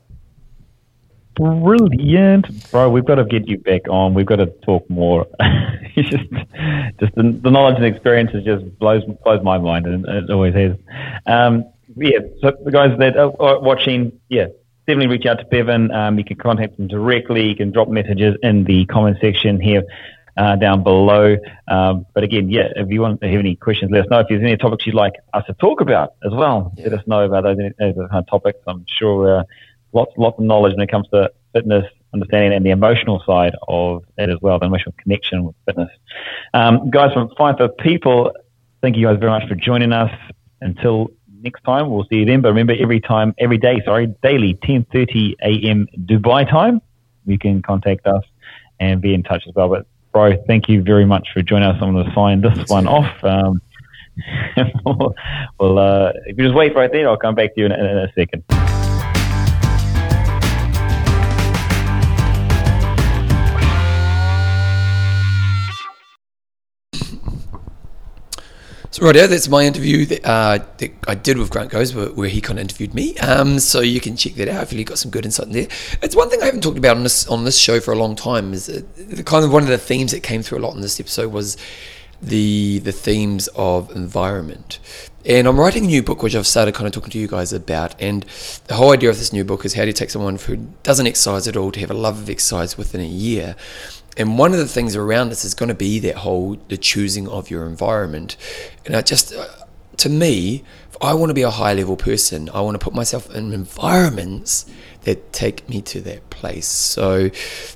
[1.37, 2.91] Brilliant, bro.
[2.91, 4.15] We've got to get you back on.
[4.15, 5.29] We've got to talk more.
[5.95, 6.11] just,
[6.99, 10.77] just the, the, knowledge and experience just blows blows my mind, and it always has.
[11.27, 11.65] Um,
[11.97, 12.19] yeah.
[12.41, 14.47] So the guys that are watching, yeah,
[14.89, 15.93] definitely reach out to Bevan.
[15.93, 17.47] Um, you can contact him directly.
[17.47, 19.85] You can drop messages in the comment section here.
[20.39, 21.37] Uh, down below.
[21.67, 24.21] Um, but again, yeah, if you want to have any questions, let us know.
[24.21, 26.91] If there's any topics you'd like us to talk about as well, yeah.
[26.91, 28.61] let us know about those, those kind of topics.
[28.69, 29.43] I'm sure uh,
[29.93, 34.05] lots, lots of knowledge when it comes to fitness, understanding, and the emotional side of
[34.17, 35.91] it as well, the emotional connection with fitness.
[36.55, 38.31] Um, guys from Find Fit People,
[38.81, 40.13] thank you guys very much for joining us.
[40.61, 41.11] Until
[41.43, 42.43] next time, we'll see you then.
[42.43, 45.89] But remember, every time, every day, sorry, daily, 10:30 a.m.
[45.99, 46.81] Dubai time,
[47.27, 48.23] you can contact us
[48.79, 49.69] and be in touch as well.
[49.69, 51.77] But bro, thank you very much for joining us.
[51.81, 53.25] I'm going to sign this one off.
[53.25, 53.63] Um,
[54.85, 57.81] well, uh, if you just wait right there, I'll come back to you in, in
[57.81, 58.45] a second.
[68.99, 72.29] So, right, that's my interview that, uh, that, I did with Grant Goes, where, where
[72.29, 73.17] he kind of interviewed me.
[73.19, 74.73] Um, so you can check that out.
[74.73, 75.69] You got some good insight in there.
[76.03, 78.17] It's one thing I haven't talked about on this on this show for a long
[78.17, 78.53] time.
[78.53, 80.99] Is the kind of one of the themes that came through a lot in this
[80.99, 81.57] episode was
[82.21, 84.81] the the themes of environment.
[85.25, 87.53] And I'm writing a new book, which I've started kind of talking to you guys
[87.53, 87.95] about.
[88.03, 88.25] And
[88.67, 91.07] the whole idea of this new book is how do you take someone who doesn't
[91.07, 93.55] exercise at all to have a love of exercise within a year
[94.19, 97.29] and one of the things around this is going to be that whole the choosing
[97.29, 98.37] of your environment.
[98.85, 99.47] And I just, uh,
[99.99, 100.65] to me,
[101.01, 104.67] I want to be a high level person, I want to put myself in environments
[105.09, 106.67] that take me to that place.
[106.67, 107.31] So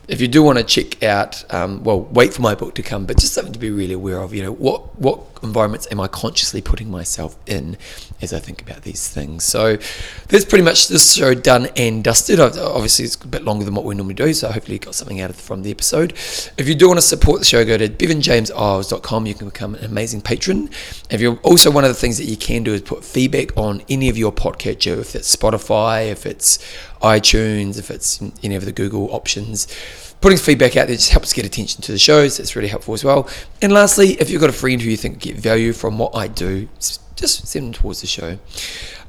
[0.06, 3.06] if you do want to check out, um, well, wait for my book to come,
[3.06, 4.34] but just something to be really aware of.
[4.34, 7.76] You know, what what environments am I consciously putting myself in
[8.20, 9.44] as I think about these things?
[9.44, 9.78] So
[10.28, 12.38] that's pretty much this show done and dusted.
[12.38, 15.20] Obviously, it's a bit longer than what we normally do, so hopefully you got something
[15.22, 16.12] out of from the episode.
[16.58, 19.26] If you do want to support the show, go to bevanjameseyles.com.
[19.26, 20.68] You can become an amazing patron.
[21.10, 23.82] If you're also one of the things that you can do is put feedback on
[23.88, 26.58] any of your podcatcher, if it's Spotify, if it's
[27.02, 29.66] iTunes, if it's any of the Google options
[30.22, 32.40] putting feedback out there just helps get attention to the shows.
[32.40, 33.28] It's really helpful as well.
[33.60, 36.28] And lastly, if you've got a friend who you think get value from what I
[36.28, 38.38] do, just send them towards the show.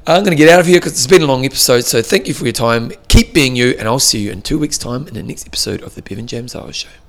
[0.06, 1.84] I'm going to get out of here because it's been a long episode.
[1.84, 2.92] So thank you for your time.
[3.08, 5.80] Keep being you, and I'll see you in two weeks' time in the next episode
[5.82, 7.03] of the Bevan James Eyles Show.